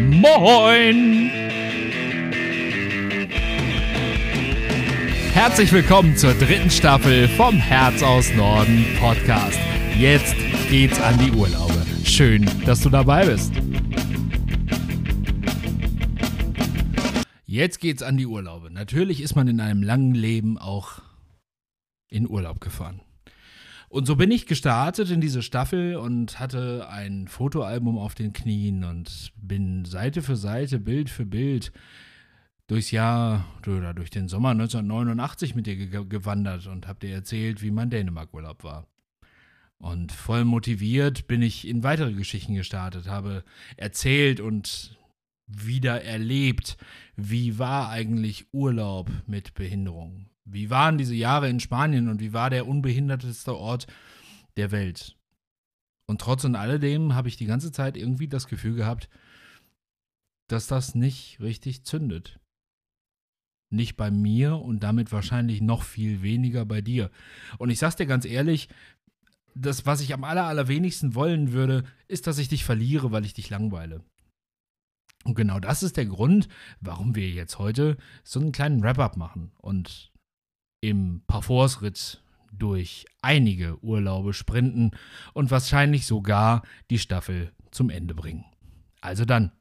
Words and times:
Moin! 0.00 1.28
Herzlich 5.32 5.72
willkommen 5.72 6.16
zur 6.16 6.34
dritten 6.34 6.70
Staffel 6.70 7.26
vom 7.26 7.56
Herz 7.56 8.04
aus 8.04 8.32
Norden 8.34 8.84
Podcast. 9.00 9.58
Jetzt 9.98 10.36
geht's 10.70 11.00
an 11.00 11.18
die 11.18 11.32
Urlaube. 11.32 11.84
Schön, 12.04 12.48
dass 12.64 12.80
du 12.80 12.90
dabei 12.90 13.26
bist. 13.26 13.52
Jetzt 17.46 17.80
geht's 17.80 18.04
an 18.04 18.16
die 18.16 18.26
Urlaube. 18.26 18.70
Natürlich 18.70 19.20
ist 19.20 19.34
man 19.34 19.48
in 19.48 19.58
einem 19.58 19.82
langen 19.82 20.14
Leben 20.14 20.58
auch 20.58 21.00
in 22.08 22.28
Urlaub 22.28 22.60
gefahren. 22.60 23.00
Und 23.88 24.06
so 24.06 24.16
bin 24.16 24.30
ich 24.30 24.46
gestartet 24.46 25.10
in 25.10 25.20
diese 25.20 25.42
Staffel 25.42 25.96
und 25.96 26.38
hatte 26.38 26.88
ein 26.90 27.26
Fotoalbum 27.26 27.96
auf 27.96 28.14
den 28.14 28.34
Knien 28.34 28.84
und 28.84 29.32
bin 29.36 29.86
Seite 29.86 30.20
für 30.20 30.36
Seite, 30.36 30.78
Bild 30.78 31.08
für 31.08 31.24
Bild 31.24 31.72
durchs 32.66 32.90
Jahr 32.90 33.46
oder 33.66 33.94
durch 33.94 34.10
den 34.10 34.28
Sommer 34.28 34.50
1989 34.50 35.54
mit 35.54 35.66
dir 35.66 35.76
gewandert 36.04 36.66
und 36.66 36.86
habe 36.86 37.00
dir 37.00 37.14
erzählt, 37.14 37.62
wie 37.62 37.70
mein 37.70 37.88
Dänemark-Urlaub 37.88 38.62
war. 38.62 38.86
Und 39.78 40.12
voll 40.12 40.44
motiviert 40.44 41.26
bin 41.26 41.40
ich 41.40 41.66
in 41.66 41.82
weitere 41.82 42.12
Geschichten 42.12 42.54
gestartet, 42.54 43.08
habe 43.08 43.42
erzählt 43.76 44.40
und 44.40 44.98
wieder 45.46 46.02
erlebt, 46.02 46.76
wie 47.16 47.58
war 47.58 47.88
eigentlich 47.88 48.52
Urlaub 48.52 49.10
mit 49.26 49.54
Behinderung? 49.54 50.26
Wie 50.50 50.70
waren 50.70 50.98
diese 50.98 51.14
Jahre 51.14 51.48
in 51.48 51.60
Spanien 51.60 52.08
und 52.08 52.20
wie 52.20 52.32
war 52.32 52.50
der 52.50 52.66
unbehinderteste 52.66 53.54
Ort 53.54 53.86
der 54.56 54.70
Welt? 54.70 55.16
Und 56.06 56.22
trotz 56.22 56.44
und 56.44 56.56
alledem 56.56 57.14
habe 57.14 57.28
ich 57.28 57.36
die 57.36 57.46
ganze 57.46 57.70
Zeit 57.70 57.96
irgendwie 57.96 58.28
das 58.28 58.46
Gefühl 58.46 58.74
gehabt, 58.74 59.10
dass 60.48 60.66
das 60.66 60.94
nicht 60.94 61.38
richtig 61.40 61.84
zündet. 61.84 62.40
Nicht 63.70 63.96
bei 63.96 64.10
mir 64.10 64.56
und 64.56 64.82
damit 64.82 65.12
wahrscheinlich 65.12 65.60
noch 65.60 65.82
viel 65.82 66.22
weniger 66.22 66.64
bei 66.64 66.80
dir. 66.80 67.10
Und 67.58 67.68
ich 67.68 67.78
sag's 67.78 67.96
dir 67.96 68.06
ganz 68.06 68.24
ehrlich, 68.24 68.70
das, 69.54 69.84
was 69.84 70.00
ich 70.00 70.14
am 70.14 70.24
aller, 70.24 70.44
allerwenigsten 70.44 71.14
wollen 71.14 71.52
würde, 71.52 71.84
ist, 72.06 72.26
dass 72.26 72.38
ich 72.38 72.48
dich 72.48 72.64
verliere, 72.64 73.12
weil 73.12 73.26
ich 73.26 73.34
dich 73.34 73.50
langweile. 73.50 74.02
Und 75.24 75.34
genau 75.34 75.60
das 75.60 75.82
ist 75.82 75.98
der 75.98 76.06
Grund, 76.06 76.48
warum 76.80 77.14
wir 77.14 77.28
jetzt 77.28 77.58
heute 77.58 77.98
so 78.24 78.40
einen 78.40 78.52
kleinen 78.52 78.82
Wrap-up 78.82 79.18
machen 79.18 79.52
und 79.58 80.10
im 80.80 81.22
Parforce-Ritt 81.26 82.22
durch 82.52 83.06
einige 83.22 83.82
Urlaube 83.82 84.32
sprinten 84.32 84.92
und 85.34 85.50
wahrscheinlich 85.50 86.06
sogar 86.06 86.62
die 86.90 86.98
Staffel 86.98 87.52
zum 87.70 87.90
Ende 87.90 88.14
bringen. 88.14 88.44
Also 89.00 89.24
dann. 89.24 89.52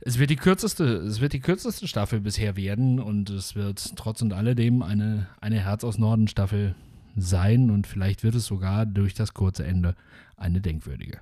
Es 0.00 0.18
wird 0.18 0.30
die 0.30 0.36
kürzeste, 0.36 0.84
es 0.84 1.20
wird 1.20 1.32
die 1.32 1.40
kürzeste 1.40 1.88
Staffel 1.88 2.20
bisher 2.20 2.56
werden 2.56 3.00
und 3.00 3.30
es 3.30 3.54
wird 3.54 3.96
trotz 3.96 4.22
und 4.22 4.32
alledem 4.32 4.82
eine, 4.82 5.28
eine 5.40 5.60
Herz 5.60 5.84
aus 5.84 5.98
Norden 5.98 6.28
Staffel 6.28 6.74
sein 7.16 7.70
und 7.70 7.86
vielleicht 7.86 8.22
wird 8.22 8.34
es 8.34 8.46
sogar 8.46 8.86
durch 8.86 9.14
das 9.14 9.32
kurze 9.34 9.64
Ende 9.64 9.96
eine 10.36 10.60
denkwürdige. 10.60 11.20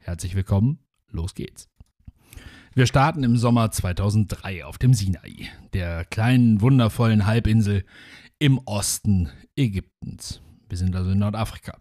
Herzlich 0.00 0.34
willkommen, 0.34 0.80
los 1.10 1.34
geht's. 1.34 1.68
Wir 2.72 2.86
starten 2.86 3.24
im 3.24 3.36
Sommer 3.36 3.72
2003 3.72 4.64
auf 4.64 4.78
dem 4.78 4.94
Sinai, 4.94 5.48
der 5.72 6.04
kleinen, 6.04 6.60
wundervollen 6.60 7.26
Halbinsel 7.26 7.84
im 8.38 8.58
Osten 8.58 9.28
Ägyptens. 9.56 10.40
Wir 10.68 10.78
sind 10.78 10.94
also 10.94 11.10
in 11.10 11.18
Nordafrika. 11.18 11.76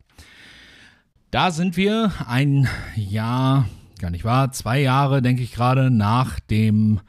Da 1.30 1.52
sind 1.52 1.78
wir 1.78 2.12
ein 2.26 2.68
Jahr, 2.96 3.70
gar 4.00 4.10
nicht 4.10 4.26
wahr, 4.26 4.52
zwei 4.52 4.82
Jahre, 4.82 5.22
denke 5.22 5.44
ich 5.44 5.52
gerade, 5.52 5.92
nach 5.92 6.40
dem 6.40 7.02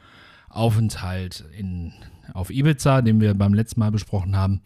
Aufenthalt 0.47 1.43
in, 1.57 1.91
auf 2.35 2.51
Ibiza, 2.51 3.01
den 3.01 3.19
wir 3.19 3.33
beim 3.33 3.55
letzten 3.55 3.79
Mal 3.79 3.91
besprochen 3.91 4.37
haben. 4.37 4.61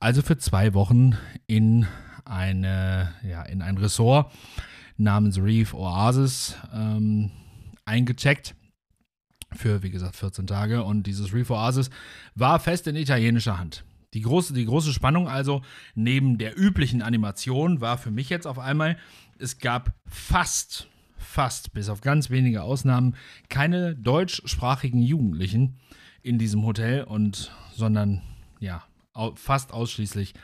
Also 0.00 0.20
für 0.20 0.36
zwei 0.36 0.74
Wochen 0.74 1.16
in, 1.46 1.86
eine, 2.26 3.10
ja, 3.26 3.42
in 3.44 3.62
ein 3.62 3.78
Ressort 3.78 4.30
namens 4.98 5.38
Reef 5.38 5.72
Oasis. 5.72 6.56
Ähm, 6.74 7.30
eingecheckt 7.84 8.54
für, 9.52 9.82
wie 9.82 9.90
gesagt, 9.90 10.16
14 10.16 10.46
Tage. 10.46 10.84
Und 10.84 11.06
dieses 11.06 11.32
Reef 11.32 11.50
Oasis 11.50 11.90
war 12.34 12.58
fest 12.60 12.86
in 12.86 12.96
italienischer 12.96 13.58
Hand. 13.58 13.84
Die 14.14 14.22
große, 14.22 14.54
die 14.54 14.64
große 14.64 14.92
Spannung 14.92 15.28
also 15.28 15.62
neben 15.94 16.38
der 16.38 16.56
üblichen 16.56 17.02
Animation 17.02 17.80
war 17.80 17.98
für 17.98 18.12
mich 18.12 18.30
jetzt 18.30 18.46
auf 18.46 18.58
einmal, 18.58 18.96
es 19.38 19.58
gab 19.58 19.92
fast, 20.06 20.88
fast, 21.16 21.72
bis 21.72 21.88
auf 21.88 22.00
ganz 22.00 22.30
wenige 22.30 22.62
Ausnahmen, 22.62 23.16
keine 23.48 23.96
deutschsprachigen 23.96 25.02
Jugendlichen 25.02 25.80
in 26.22 26.38
diesem 26.38 26.64
Hotel 26.64 27.02
und, 27.04 27.52
sondern, 27.74 28.22
ja, 28.60 28.84
fast 29.34 29.72
ausschließlich 29.72 30.34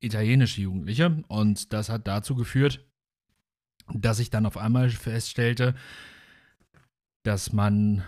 italienische 0.00 0.60
Jugendliche. 0.60 1.24
Und 1.28 1.72
das 1.72 1.88
hat 1.88 2.06
dazu 2.06 2.34
geführt, 2.34 2.84
dass 3.92 4.18
ich 4.18 4.28
dann 4.30 4.46
auf 4.46 4.58
einmal 4.58 4.90
feststellte, 4.90 5.74
dass 7.24 7.52
man 7.52 8.04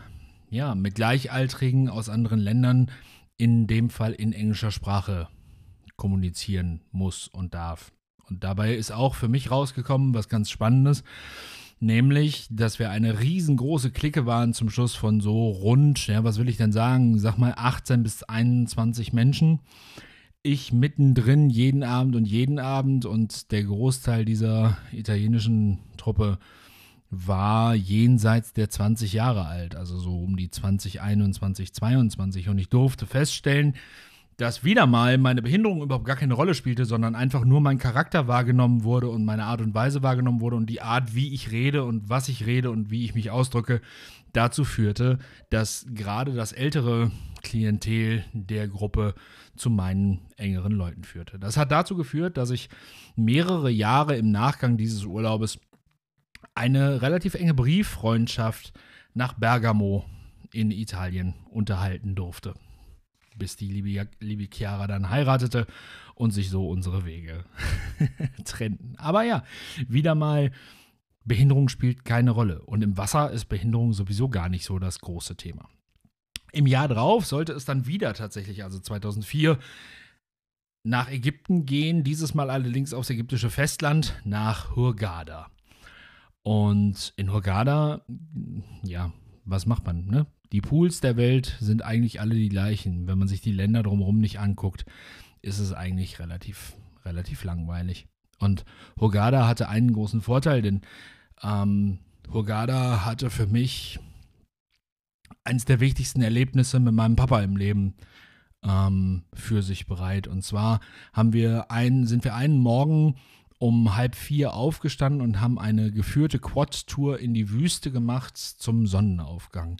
ja 0.48 0.74
mit 0.74 0.94
Gleichaltrigen 0.94 1.88
aus 1.88 2.08
anderen 2.08 2.38
Ländern 2.38 2.90
in 3.36 3.66
dem 3.66 3.90
Fall 3.90 4.12
in 4.12 4.32
englischer 4.32 4.70
Sprache 4.70 5.28
kommunizieren 5.96 6.82
muss 6.92 7.26
und 7.26 7.54
darf. 7.54 7.92
Und 8.28 8.44
dabei 8.44 8.74
ist 8.74 8.92
auch 8.92 9.14
für 9.14 9.28
mich 9.28 9.50
rausgekommen, 9.50 10.14
was 10.14 10.28
ganz 10.28 10.50
Spannendes, 10.50 11.02
nämlich, 11.80 12.46
dass 12.50 12.78
wir 12.78 12.90
eine 12.90 13.20
riesengroße 13.20 13.90
Clique 13.90 14.26
waren 14.26 14.52
zum 14.52 14.68
Schluss 14.68 14.94
von 14.94 15.20
so 15.20 15.48
rund, 15.48 16.06
ja, 16.06 16.24
was 16.24 16.38
will 16.38 16.48
ich 16.48 16.56
denn 16.56 16.72
sagen, 16.72 17.18
sag 17.18 17.38
mal 17.38 17.54
18 17.56 18.02
bis 18.02 18.22
21 18.22 19.12
Menschen. 19.12 19.60
Ich 20.42 20.72
mittendrin 20.72 21.50
jeden 21.50 21.82
Abend 21.82 22.16
und 22.16 22.26
jeden 22.26 22.58
Abend 22.58 23.04
und 23.06 23.50
der 23.50 23.64
Großteil 23.64 24.24
dieser 24.24 24.76
italienischen 24.92 25.78
Truppe 25.96 26.38
war 27.10 27.74
jenseits 27.74 28.52
der 28.52 28.68
20 28.68 29.12
Jahre 29.12 29.46
alt, 29.46 29.76
also 29.76 29.98
so 29.98 30.18
um 30.18 30.36
die 30.36 30.50
20, 30.50 31.00
21, 31.00 31.72
22. 31.72 32.48
Und 32.48 32.58
ich 32.58 32.68
durfte 32.68 33.06
feststellen, 33.06 33.74
dass 34.36 34.64
wieder 34.64 34.86
mal 34.86 35.16
meine 35.16 35.40
Behinderung 35.40 35.82
überhaupt 35.82 36.04
gar 36.04 36.16
keine 36.16 36.34
Rolle 36.34 36.54
spielte, 36.54 36.84
sondern 36.84 37.14
einfach 37.14 37.44
nur 37.44 37.60
mein 37.60 37.78
Charakter 37.78 38.28
wahrgenommen 38.28 38.84
wurde 38.84 39.08
und 39.08 39.24
meine 39.24 39.44
Art 39.44 39.62
und 39.62 39.74
Weise 39.74 40.02
wahrgenommen 40.02 40.40
wurde 40.40 40.56
und 40.56 40.68
die 40.68 40.82
Art, 40.82 41.14
wie 41.14 41.32
ich 41.32 41.52
rede 41.52 41.84
und 41.84 42.10
was 42.10 42.28
ich 42.28 42.44
rede 42.44 42.70
und 42.70 42.90
wie 42.90 43.04
ich 43.04 43.14
mich 43.14 43.30
ausdrücke, 43.30 43.80
dazu 44.32 44.64
führte, 44.64 45.18
dass 45.48 45.86
gerade 45.94 46.34
das 46.34 46.52
ältere 46.52 47.10
Klientel 47.42 48.24
der 48.34 48.68
Gruppe 48.68 49.14
zu 49.56 49.70
meinen 49.70 50.20
engeren 50.36 50.72
Leuten 50.72 51.04
führte. 51.04 51.38
Das 51.38 51.56
hat 51.56 51.72
dazu 51.72 51.96
geführt, 51.96 52.36
dass 52.36 52.50
ich 52.50 52.68
mehrere 53.14 53.70
Jahre 53.70 54.16
im 54.16 54.30
Nachgang 54.30 54.76
dieses 54.76 55.04
Urlaubes 55.04 55.58
eine 56.54 57.02
relativ 57.02 57.34
enge 57.34 57.54
Brieffreundschaft 57.54 58.72
nach 59.14 59.34
Bergamo 59.34 60.04
in 60.52 60.70
Italien 60.70 61.34
unterhalten 61.50 62.14
durfte. 62.14 62.54
Bis 63.36 63.56
die 63.56 63.68
liebe, 63.68 64.08
liebe 64.20 64.48
Chiara 64.52 64.86
dann 64.86 65.10
heiratete 65.10 65.66
und 66.14 66.30
sich 66.30 66.48
so 66.48 66.68
unsere 66.68 67.04
Wege 67.04 67.44
trennten. 68.44 68.94
Aber 68.96 69.22
ja, 69.22 69.44
wieder 69.88 70.14
mal, 70.14 70.50
Behinderung 71.24 71.68
spielt 71.68 72.04
keine 72.04 72.30
Rolle. 72.30 72.62
Und 72.62 72.82
im 72.82 72.96
Wasser 72.96 73.30
ist 73.30 73.46
Behinderung 73.46 73.92
sowieso 73.92 74.28
gar 74.28 74.48
nicht 74.48 74.64
so 74.64 74.78
das 74.78 75.00
große 75.00 75.36
Thema. 75.36 75.68
Im 76.52 76.66
Jahr 76.66 76.88
drauf 76.88 77.26
sollte 77.26 77.52
es 77.52 77.66
dann 77.66 77.86
wieder 77.86 78.14
tatsächlich, 78.14 78.64
also 78.64 78.78
2004, 78.78 79.58
nach 80.84 81.10
Ägypten 81.10 81.66
gehen, 81.66 82.04
dieses 82.04 82.32
Mal 82.32 82.48
allerdings 82.48 82.94
aufs 82.94 83.10
ägyptische 83.10 83.50
Festland, 83.50 84.14
nach 84.24 84.76
Hurghada. 84.76 85.50
Und 86.46 87.12
in 87.16 87.32
Hurghada, 87.32 88.02
ja, 88.84 89.12
was 89.44 89.66
macht 89.66 89.84
man? 89.84 90.06
Ne? 90.06 90.28
Die 90.52 90.60
Pools 90.60 91.00
der 91.00 91.16
Welt 91.16 91.56
sind 91.58 91.84
eigentlich 91.84 92.20
alle 92.20 92.36
die 92.36 92.48
gleichen. 92.48 93.08
Wenn 93.08 93.18
man 93.18 93.26
sich 93.26 93.40
die 93.40 93.50
Länder 93.50 93.82
drumherum 93.82 94.20
nicht 94.20 94.38
anguckt, 94.38 94.86
ist 95.42 95.58
es 95.58 95.72
eigentlich 95.72 96.20
relativ, 96.20 96.76
relativ 97.04 97.42
langweilig. 97.42 98.06
Und 98.38 98.64
Hurghada 98.96 99.48
hatte 99.48 99.68
einen 99.68 99.92
großen 99.92 100.20
Vorteil, 100.20 100.62
denn 100.62 100.82
ähm, 101.42 101.98
Hurghada 102.32 103.04
hatte 103.04 103.28
für 103.28 103.48
mich 103.48 103.98
eines 105.42 105.64
der 105.64 105.80
wichtigsten 105.80 106.22
Erlebnisse 106.22 106.78
mit 106.78 106.94
meinem 106.94 107.16
Papa 107.16 107.40
im 107.40 107.56
Leben 107.56 107.94
ähm, 108.62 109.24
für 109.34 109.62
sich 109.64 109.86
bereit. 109.86 110.28
Und 110.28 110.44
zwar 110.44 110.78
haben 111.12 111.32
wir 111.32 111.72
einen, 111.72 112.06
sind 112.06 112.22
wir 112.22 112.36
einen 112.36 112.60
Morgen 112.60 113.16
um 113.58 113.96
halb 113.96 114.14
vier 114.14 114.54
aufgestanden 114.54 115.22
und 115.22 115.40
haben 115.40 115.58
eine 115.58 115.90
geführte 115.90 116.38
Quad-Tour 116.38 117.18
in 117.18 117.34
die 117.34 117.50
Wüste 117.50 117.90
gemacht 117.90 118.36
zum 118.36 118.86
Sonnenaufgang. 118.86 119.78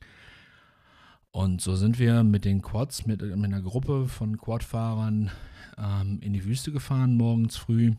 Und 1.30 1.60
so 1.60 1.76
sind 1.76 1.98
wir 1.98 2.24
mit 2.24 2.46
den 2.46 2.62
Quads, 2.62 3.04
mit, 3.04 3.20
mit 3.20 3.44
einer 3.44 3.60
Gruppe 3.60 4.08
von 4.08 4.38
Quadfahrern 4.38 5.30
ähm, 5.76 6.18
in 6.22 6.32
die 6.32 6.44
Wüste 6.44 6.72
gefahren 6.72 7.14
morgens 7.14 7.56
früh 7.56 7.92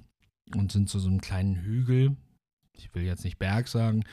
und 0.56 0.72
sind 0.72 0.90
zu 0.90 0.98
so 0.98 1.08
einem 1.08 1.22
kleinen 1.22 1.56
Hügel, 1.56 2.16
ich 2.74 2.94
will 2.96 3.04
jetzt 3.04 3.24
nicht 3.24 3.38
Berg 3.38 3.68
sagen, 3.68 4.04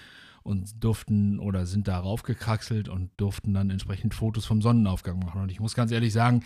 und 0.45 0.85
durften 0.85 1.41
oder 1.41 1.67
sind 1.67 1.89
da 1.89 1.99
raufgekraxelt 1.99 2.89
und 2.89 3.11
durften 3.17 3.55
dann 3.55 3.71
entsprechend 3.71 4.15
Fotos 4.15 4.45
vom 4.45 4.63
Sonnenaufgang 4.63 5.19
machen. 5.19 5.41
Und 5.41 5.51
ich 5.51 5.59
muss 5.59 5.75
ganz 5.75 5.91
ehrlich 5.91 6.13
sagen, 6.13 6.45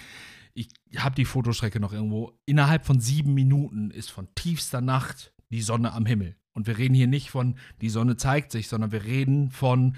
ich 0.55 0.69
habe 0.97 1.15
die 1.15 1.25
Fotostrecke 1.25 1.81
noch 1.81 1.93
irgendwo. 1.93 2.33
Innerhalb 2.47 2.87
von 2.87 3.01
sieben 3.01 3.35
Minuten 3.35 3.91
ist 3.91 4.11
von 4.11 4.29
tiefster 4.35 4.81
Nacht 4.81 5.35
die 5.51 5.63
Sonne 5.63 5.93
am 5.93 6.07
Himmel. 6.07 6.37
Und 6.53 6.67
wir 6.67 6.79
reden 6.79 6.95
hier 6.95 7.07
nicht 7.07 7.31
von, 7.31 7.57
die 7.81 7.91
Sonne 7.91 8.17
zeigt 8.17 8.53
sich, 8.53 8.69
sondern 8.69 8.93
wir 8.93 9.05
reden 9.05 9.51
von 9.51 9.97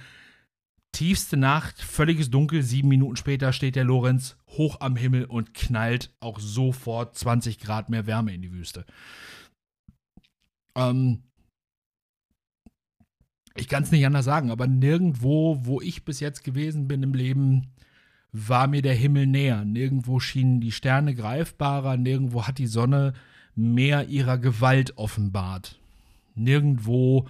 tiefste 0.93 1.37
Nacht, 1.37 1.81
völliges 1.81 2.31
Dunkel, 2.31 2.62
sieben 2.62 2.88
Minuten 2.88 3.17
später 3.17 3.52
steht 3.52 3.76
der 3.76 3.85
Lorenz 3.85 4.37
hoch 4.49 4.81
am 4.81 4.97
Himmel 4.97 5.25
und 5.25 5.55
knallt 5.55 6.12
auch 6.20 6.41
sofort 6.41 7.17
20 7.17 7.58
Grad 7.58 7.91
mehr 7.91 8.06
Wärme 8.06 8.35
in 8.35 8.43
die 8.43 8.52
Wüste. 8.52 8.85
Ähm, 10.75 11.23
ich 13.60 13.68
kann 13.68 13.82
es 13.82 13.92
nicht 13.92 14.06
anders 14.06 14.24
sagen, 14.24 14.50
aber 14.50 14.66
nirgendwo, 14.66 15.64
wo 15.64 15.80
ich 15.80 16.04
bis 16.04 16.18
jetzt 16.20 16.44
gewesen 16.44 16.88
bin 16.88 17.02
im 17.02 17.14
Leben, 17.14 17.68
war 18.32 18.66
mir 18.66 18.80
der 18.80 18.94
Himmel 18.94 19.26
näher. 19.26 19.64
Nirgendwo 19.64 20.18
schienen 20.18 20.60
die 20.60 20.72
Sterne 20.72 21.14
greifbarer, 21.14 21.96
nirgendwo 21.96 22.46
hat 22.46 22.58
die 22.58 22.66
Sonne 22.66 23.12
mehr 23.54 24.08
ihrer 24.08 24.38
Gewalt 24.38 24.96
offenbart. 24.96 25.78
Nirgendwo 26.34 27.28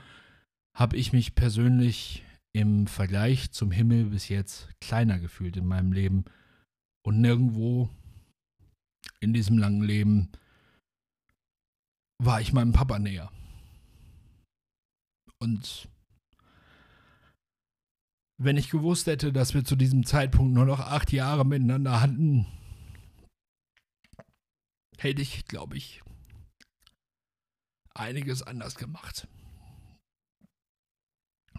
habe 0.75 0.97
ich 0.97 1.13
mich 1.13 1.35
persönlich 1.35 2.23
im 2.53 2.87
Vergleich 2.87 3.51
zum 3.51 3.71
Himmel 3.71 4.07
bis 4.07 4.29
jetzt 4.29 4.69
kleiner 4.81 5.19
gefühlt 5.19 5.57
in 5.57 5.67
meinem 5.67 5.93
Leben. 5.93 6.25
Und 7.03 7.21
nirgendwo 7.21 7.89
in 9.21 9.33
diesem 9.33 9.59
langen 9.59 9.83
Leben 9.83 10.29
war 12.23 12.41
ich 12.41 12.53
meinem 12.53 12.73
Papa 12.73 12.99
näher. 12.99 13.31
Und 15.39 15.89
wenn 18.43 18.57
ich 18.57 18.71
gewusst 18.71 19.07
hätte, 19.07 19.35
dass 19.35 19.53
wir 19.53 19.67
zu 19.67 19.77
diesem 19.77 20.07
Zeitpunkt 20.07 20.55
nur 20.55 20.65
noch 20.65 20.81
acht 20.81 21.13
Jahre 21.13 21.45
miteinander 21.45 22.01
hatten, 22.01 22.47
hätte 24.97 25.21
ich, 25.21 25.45
glaube 25.45 25.77
ich, 25.77 26.03
einiges 27.95 28.43
anders 28.43 28.77
gemacht. 28.77 29.29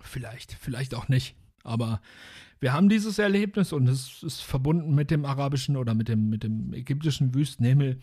Vielleicht, 0.01 0.54
vielleicht 0.54 0.95
auch 0.95 1.07
nicht. 1.07 1.36
Aber 1.63 2.01
wir 2.60 2.74
haben 2.74 2.89
dieses 2.89 3.19
Erlebnis 3.19 3.74
und 3.74 3.88
es 3.88 4.24
ist 4.24 4.42
verbunden 4.42 4.95
mit 4.95 5.12
dem 5.12 5.24
arabischen 5.24 5.77
oder 5.77 5.94
mit 5.94 6.07
dem, 6.07 6.30
mit 6.30 6.42
dem 6.42 6.74
ägyptischen 6.74 7.36
Wüstenhimmel. 7.36 8.01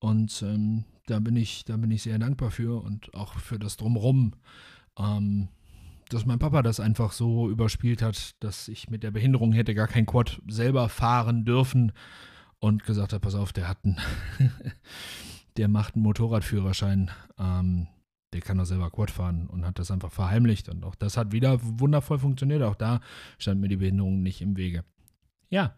Und 0.00 0.42
ähm, 0.42 0.84
da 1.06 1.20
bin 1.20 1.36
ich, 1.36 1.64
da 1.64 1.76
bin 1.76 1.92
ich 1.92 2.02
sehr 2.02 2.18
dankbar 2.18 2.50
für 2.50 2.82
und 2.82 3.14
auch 3.14 3.34
für 3.38 3.60
das 3.60 3.76
Drumrum. 3.76 4.32
Ähm, 4.98 5.50
dass 6.08 6.26
mein 6.26 6.38
Papa 6.38 6.62
das 6.62 6.80
einfach 6.80 7.12
so 7.12 7.50
überspielt 7.50 8.02
hat, 8.02 8.36
dass 8.42 8.68
ich 8.68 8.90
mit 8.90 9.02
der 9.02 9.10
Behinderung 9.10 9.52
hätte 9.52 9.74
gar 9.74 9.88
kein 9.88 10.06
Quad 10.06 10.40
selber 10.46 10.88
fahren 10.88 11.44
dürfen 11.44 11.92
und 12.58 12.84
gesagt 12.84 13.12
hat, 13.12 13.22
pass 13.22 13.34
auf, 13.34 13.52
der 13.52 13.68
hat 13.68 13.78
einen, 13.84 13.98
der 15.56 15.68
macht 15.68 15.94
einen 15.94 16.04
Motorradführerschein, 16.04 17.10
ähm, 17.38 17.88
der 18.32 18.40
kann 18.40 18.58
doch 18.58 18.64
selber 18.64 18.90
Quad 18.90 19.10
fahren 19.10 19.46
und 19.46 19.64
hat 19.64 19.78
das 19.78 19.90
einfach 19.90 20.12
verheimlicht 20.12 20.68
und 20.68 20.84
auch 20.84 20.94
das 20.94 21.16
hat 21.16 21.32
wieder 21.32 21.58
wundervoll 21.62 22.18
funktioniert, 22.18 22.62
auch 22.62 22.76
da 22.76 23.00
stand 23.38 23.60
mir 23.60 23.68
die 23.68 23.76
Behinderung 23.76 24.22
nicht 24.22 24.40
im 24.40 24.56
Wege. 24.56 24.84
Ja, 25.48 25.76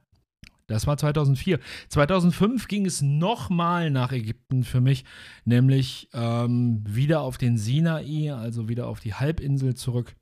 das 0.69 0.87
war 0.87 0.97
2004. 0.97 1.59
2005 1.89 2.69
ging 2.69 2.87
es 2.87 3.03
nochmal 3.03 3.91
nach 3.91 4.13
Ägypten 4.13 4.65
für 4.65 4.81
mich, 4.81 5.05
nämlich 5.45 6.09
ähm, 6.13 6.85
wieder 6.87 7.23
auf 7.23 7.39
den 7.39 7.57
Sinai, 7.57 8.33
also 8.33 8.69
wieder 8.69 8.87
auf 8.87 9.01
die 9.01 9.15
Halbinsel 9.15 9.75
zurück. 9.75 10.15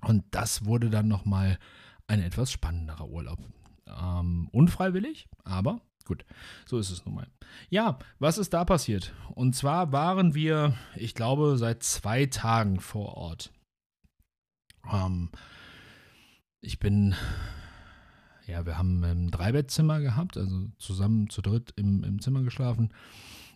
Und 0.00 0.24
das 0.30 0.64
wurde 0.64 0.90
dann 0.90 1.08
nochmal 1.08 1.58
ein 2.06 2.20
etwas 2.20 2.50
spannenderer 2.50 3.08
Urlaub. 3.08 3.38
Ähm, 3.86 4.48
unfreiwillig, 4.50 5.28
aber 5.44 5.80
gut, 6.06 6.24
so 6.66 6.78
ist 6.78 6.90
es 6.90 7.04
nun 7.04 7.14
mal. 7.14 7.28
Ja, 7.68 7.98
was 8.18 8.38
ist 8.38 8.54
da 8.54 8.64
passiert? 8.64 9.12
Und 9.34 9.54
zwar 9.54 9.92
waren 9.92 10.34
wir, 10.34 10.74
ich 10.96 11.14
glaube, 11.14 11.58
seit 11.58 11.82
zwei 11.82 12.26
Tagen 12.26 12.80
vor 12.80 13.16
Ort. 13.16 13.52
Ähm, 14.90 15.30
ich 16.60 16.78
bin 16.78 17.14
ja, 18.46 18.66
wir 18.66 18.78
haben 18.78 19.02
ein 19.02 19.30
Dreibettzimmer 19.30 20.00
gehabt, 20.00 20.36
also 20.36 20.68
zusammen 20.78 21.30
zu 21.30 21.42
dritt 21.42 21.72
im, 21.76 22.04
im 22.04 22.20
Zimmer 22.20 22.42
geschlafen. 22.42 22.92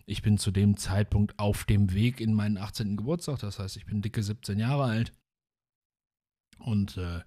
Ich 0.05 0.21
bin 0.21 0.37
zu 0.37 0.51
dem 0.51 0.77
Zeitpunkt 0.77 1.37
auf 1.37 1.65
dem 1.65 1.93
Weg 1.93 2.19
in 2.19 2.33
meinen 2.33 2.57
18. 2.57 2.97
Geburtstag, 2.97 3.39
das 3.39 3.59
heißt, 3.59 3.77
ich 3.77 3.85
bin 3.85 4.01
dicke 4.01 4.23
17 4.23 4.57
Jahre 4.57 4.83
alt 4.83 5.13
und 6.59 6.97
äh, 6.97 7.21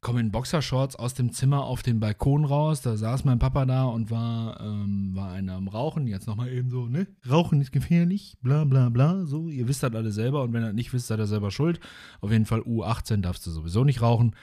komme 0.00 0.20
in 0.20 0.30
Boxershorts 0.30 0.96
aus 0.96 1.14
dem 1.14 1.32
Zimmer 1.32 1.64
auf 1.64 1.82
den 1.82 2.00
Balkon 2.00 2.44
raus. 2.44 2.80
Da 2.80 2.96
saß 2.96 3.24
mein 3.24 3.38
Papa 3.38 3.66
da 3.66 3.84
und 3.84 4.10
war, 4.10 4.60
ähm, 4.60 5.14
war 5.14 5.32
einer 5.32 5.54
am 5.54 5.68
Rauchen. 5.68 6.06
Jetzt 6.06 6.26
nochmal 6.26 6.50
eben 6.50 6.70
so, 6.70 6.86
ne? 6.86 7.06
Rauchen 7.28 7.60
ist 7.60 7.72
gefährlich, 7.72 8.36
bla 8.40 8.64
bla 8.64 8.88
bla. 8.88 9.26
So, 9.26 9.48
ihr 9.48 9.68
wisst 9.68 9.82
das 9.82 9.94
alle 9.94 10.12
selber 10.12 10.42
und 10.42 10.52
wenn 10.52 10.62
ihr 10.62 10.72
nicht 10.72 10.92
wisst, 10.92 11.08
seid 11.08 11.18
ihr 11.18 11.26
selber 11.26 11.50
schuld. 11.50 11.80
Auf 12.20 12.30
jeden 12.30 12.46
Fall 12.46 12.60
U18 12.60 13.20
darfst 13.20 13.46
du 13.46 13.50
sowieso 13.50 13.84
nicht 13.84 14.00
rauchen. 14.00 14.34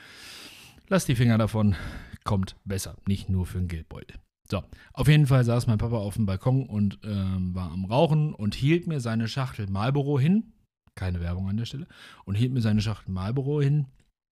Lass 0.89 1.06
die 1.06 1.16
Finger 1.16 1.38
davon, 1.38 1.75
kommt 2.24 2.56
besser, 2.63 2.95
nicht 3.06 3.28
nur 3.28 3.45
für 3.45 3.57
einen 3.57 3.68
Geldbeutel. 3.68 4.18
So, 4.50 4.63
auf 4.94 5.10
jeden 5.10 5.28
Fall 5.28 5.44
saß 5.44 5.68
mein 5.68 5.78
Papa 5.78 5.98
auf 5.98 6.16
dem 6.16 6.25
Balkon 6.25 6.66
und 6.66 7.00
ähm, 7.04 7.54
war 7.54 7.72
am 7.72 7.84
Rauchen 7.84 8.34
und 8.34 8.56
hielt 8.56 8.88
mir 8.88 9.01
seine 9.01 9.28
Schachtel 9.28 9.68
Marlboro 9.69 10.18
hin. 10.18 10.54
Keine 10.95 11.19
Werbung 11.19 11.50
an 11.50 11.57
der 11.57 11.66
Stelle. 11.66 11.88
Und 12.24 12.36
hielt 12.36 12.54
mir 12.54 12.62
seine 12.62 12.80
Schachtel 12.81 13.12
Marlboro 13.12 13.62
hin 13.62 13.88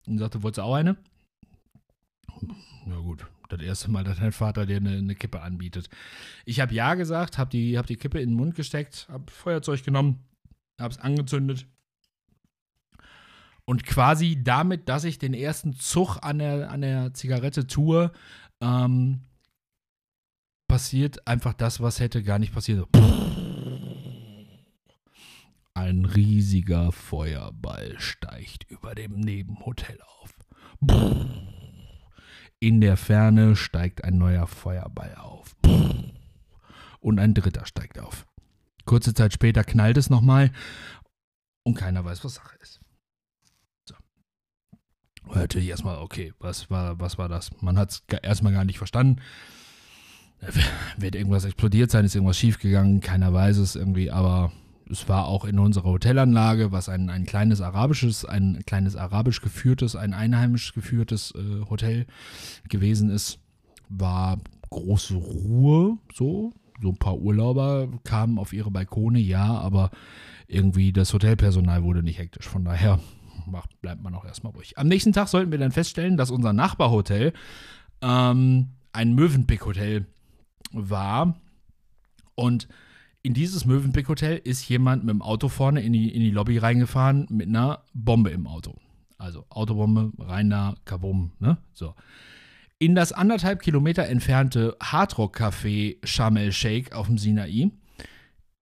und 0.07 0.17
sagte, 0.17 0.43
wolltest 0.43 0.59
du 0.59 0.63
auch 0.63 0.75
eine? 0.75 0.95
Ja 2.87 2.99
gut, 2.99 3.25
das 3.49 3.61
erste 3.61 3.91
Mal, 3.91 4.05
dass 4.05 4.19
dein 4.19 4.31
Vater 4.31 4.65
dir 4.65 4.77
eine, 4.77 4.91
eine 4.91 5.15
Kippe 5.15 5.41
anbietet. 5.41 5.89
Ich 6.45 6.61
habe 6.61 6.73
ja 6.73 6.93
gesagt, 6.93 7.37
habe 7.37 7.49
die, 7.49 7.77
hab 7.77 7.85
die 7.85 7.97
Kippe 7.97 8.21
in 8.21 8.29
den 8.29 8.37
Mund 8.37 8.55
gesteckt, 8.55 9.09
habe 9.09 9.29
Feuerzeug 9.29 9.83
genommen, 9.83 10.23
habe 10.79 10.93
es 10.93 10.99
angezündet 10.99 11.67
und 13.65 13.83
quasi 13.83 14.41
damit, 14.41 14.87
dass 14.89 15.03
ich 15.03 15.17
den 15.17 15.33
ersten 15.33 15.73
Zug 15.73 16.19
an 16.21 16.39
der, 16.39 16.69
an 16.69 16.81
der 16.81 17.13
Zigarette 17.13 17.67
tue, 17.67 18.11
ähm, 18.61 19.21
passiert 20.67 21.27
einfach 21.27 21.53
das, 21.53 21.81
was 21.81 21.99
hätte 21.99 22.23
gar 22.23 22.39
nicht 22.39 22.53
passiert. 22.53 22.87
Ein 25.73 26.05
riesiger 26.05 26.91
Feuerball 26.91 27.95
steigt 27.99 28.69
über 28.69 28.95
dem 28.95 29.19
Nebenhotel 29.19 29.99
auf. 30.01 30.33
In 32.59 32.81
der 32.81 32.97
Ferne 32.97 33.55
steigt 33.55 34.03
ein 34.03 34.17
neuer 34.17 34.47
Feuerball 34.47 35.15
auf. 35.15 35.55
Und 36.99 37.19
ein 37.19 37.33
dritter 37.33 37.65
steigt 37.65 37.99
auf. 37.99 38.25
Kurze 38.85 39.13
Zeit 39.13 39.33
später 39.33 39.63
knallt 39.63 39.97
es 39.97 40.09
nochmal 40.09 40.51
und 41.63 41.75
keiner 41.75 42.05
weiß, 42.05 42.23
was 42.23 42.35
Sache 42.35 42.55
ist 42.61 42.84
natürlich 45.33 45.69
erstmal, 45.69 45.97
okay, 45.97 46.33
was 46.39 46.69
war, 46.69 46.99
was 46.99 47.17
war 47.17 47.29
das? 47.29 47.51
Man 47.61 47.77
hat 47.77 47.91
es 47.91 48.03
erstmal 48.21 48.53
gar 48.53 48.65
nicht 48.65 48.77
verstanden. 48.77 49.21
Wird 50.97 51.15
irgendwas 51.15 51.45
explodiert 51.45 51.91
sein, 51.91 52.05
ist 52.05 52.15
irgendwas 52.15 52.37
schiefgegangen, 52.37 53.01
keiner 53.01 53.33
weiß 53.33 53.57
es 53.57 53.75
irgendwie, 53.75 54.11
aber 54.11 54.51
es 54.89 55.09
war 55.09 55.25
auch 55.25 55.45
in 55.45 55.57
unserer 55.57 55.89
Hotelanlage, 55.89 56.71
was 56.71 56.89
ein, 56.89 57.09
ein 57.09 57.25
kleines 57.25 57.61
arabisches, 57.61 58.25
ein 58.25 58.63
kleines 58.65 58.95
arabisch 58.95 59.41
geführtes, 59.41 59.95
ein 59.95 60.13
einheimisch 60.13 60.73
geführtes 60.73 61.33
äh, 61.35 61.67
Hotel 61.69 62.05
gewesen 62.69 63.09
ist, 63.09 63.39
war 63.89 64.37
große 64.69 65.15
Ruhe, 65.15 65.97
so. 66.13 66.53
So 66.81 66.89
ein 66.89 66.97
paar 66.97 67.17
Urlauber 67.17 67.87
kamen 68.03 68.37
auf 68.37 68.51
ihre 68.51 68.69
Balkone, 68.69 69.19
ja, 69.19 69.45
aber 69.45 69.91
irgendwie 70.47 70.91
das 70.91 71.13
Hotelpersonal 71.13 71.83
wurde 71.83 72.03
nicht 72.03 72.19
hektisch. 72.19 72.49
Von 72.49 72.65
daher 72.65 72.99
macht, 73.47 73.81
bleibt 73.81 74.01
man 74.01 74.15
auch 74.15 74.25
erstmal 74.25 74.53
ruhig. 74.53 74.77
Am 74.77 74.87
nächsten 74.87 75.13
Tag 75.13 75.27
sollten 75.27 75.51
wir 75.51 75.59
dann 75.59 75.71
feststellen, 75.71 76.17
dass 76.17 76.31
unser 76.31 76.53
Nachbarhotel 76.53 77.33
ähm, 78.01 78.69
ein 78.93 79.13
Mövenpick-Hotel 79.13 80.05
war. 80.71 81.35
Und 82.35 82.67
in 83.21 83.33
dieses 83.33 83.65
Mövenpick-Hotel 83.65 84.37
ist 84.43 84.67
jemand 84.69 85.03
mit 85.03 85.13
dem 85.13 85.21
Auto 85.21 85.49
vorne 85.49 85.81
in 85.81 85.93
die, 85.93 86.13
in 86.13 86.21
die 86.21 86.31
Lobby 86.31 86.57
reingefahren 86.57 87.25
mit 87.29 87.47
einer 87.47 87.83
Bombe 87.93 88.29
im 88.29 88.47
Auto. 88.47 88.75
Also 89.17 89.45
Autobombe, 89.49 90.11
rein 90.19 90.49
da, 90.49 90.75
kabum, 90.85 91.31
ne? 91.39 91.57
So. 91.73 91.95
In 92.77 92.93
das 92.93 93.13
anderthalb 93.13 93.61
Kilometer 93.61 94.05
entfernte 94.07 94.75
Hardrock-Café 94.83 96.05
Sharm 96.05 96.35
el 96.35 96.51
Sheikh 96.51 96.93
auf 96.93 97.07
dem 97.07 97.17
Sinai 97.17 97.71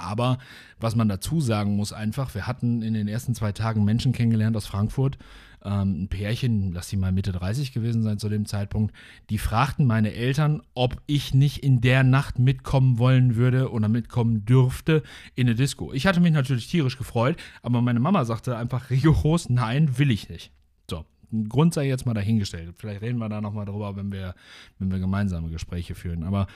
Aber 0.01 0.39
was 0.79 0.97
man 0.97 1.09
dazu 1.09 1.41
sagen 1.41 1.77
muss, 1.77 1.93
einfach, 1.93 2.35
wir 2.35 2.47
hatten 2.47 2.83
in 2.83 2.95
den 2.95 3.09
ersten 3.09 3.35
zwei 3.35 3.53
Tagen 3.53 3.85
Menschen 3.85 4.13
kennengelernt 4.13 4.57
aus 4.57 4.67
Frankfurt, 4.67 5.19
ähm, 5.63 6.05
ein 6.05 6.09
Pärchen, 6.09 6.73
lass 6.73 6.89
sie 6.89 6.97
mal 6.97 7.13
Mitte 7.13 7.33
30 7.33 7.73
gewesen 7.73 8.03
sein 8.03 8.19
zu 8.19 8.29
dem 8.29 8.47
Zeitpunkt, 8.47 8.95
die 9.29 9.39
fragten 9.39 9.87
meine 9.87 10.13
Eltern, 10.15 10.63
ob 10.75 10.97
ich 11.07 11.35
nicht 11.35 11.59
in 11.59 11.81
der 11.81 12.03
Nacht 12.03 12.39
mitkommen 12.39 12.99
wollen 12.99 13.37
würde 13.37 13.71
oder 13.71 13.89
mitkommen 13.89 14.45
dürfte 14.45 15.03
in 15.35 15.47
eine 15.47 15.55
Disco. 15.55 15.93
Ich 15.93 16.07
hatte 16.07 16.21
mich 16.21 16.33
natürlich 16.33 16.69
tierisch 16.69 16.97
gefreut, 16.97 17.37
aber 17.63 17.83
meine 17.83 18.01
Mama 18.01 18.25
sagte 18.25 18.57
einfach 18.57 18.91
rigoros, 18.91 19.51
nein, 19.51 19.99
will 19.99 20.11
ich 20.11 20.29
nicht. 20.29 20.53
So, 20.89 21.05
Grund 21.49 21.75
sei 21.75 21.87
jetzt 21.87 22.07
mal 22.07 22.15
dahingestellt. 22.15 22.75
Vielleicht 22.79 23.03
reden 23.03 23.19
wir 23.19 23.29
da 23.29 23.41
nochmal 23.41 23.67
drüber, 23.67 23.97
wenn 23.97 24.11
wir, 24.13 24.35
wenn 24.79 24.91
wir 24.91 24.99
gemeinsame 24.99 25.51
Gespräche 25.51 25.95
führen. 25.95 26.25
Aber 26.25 26.47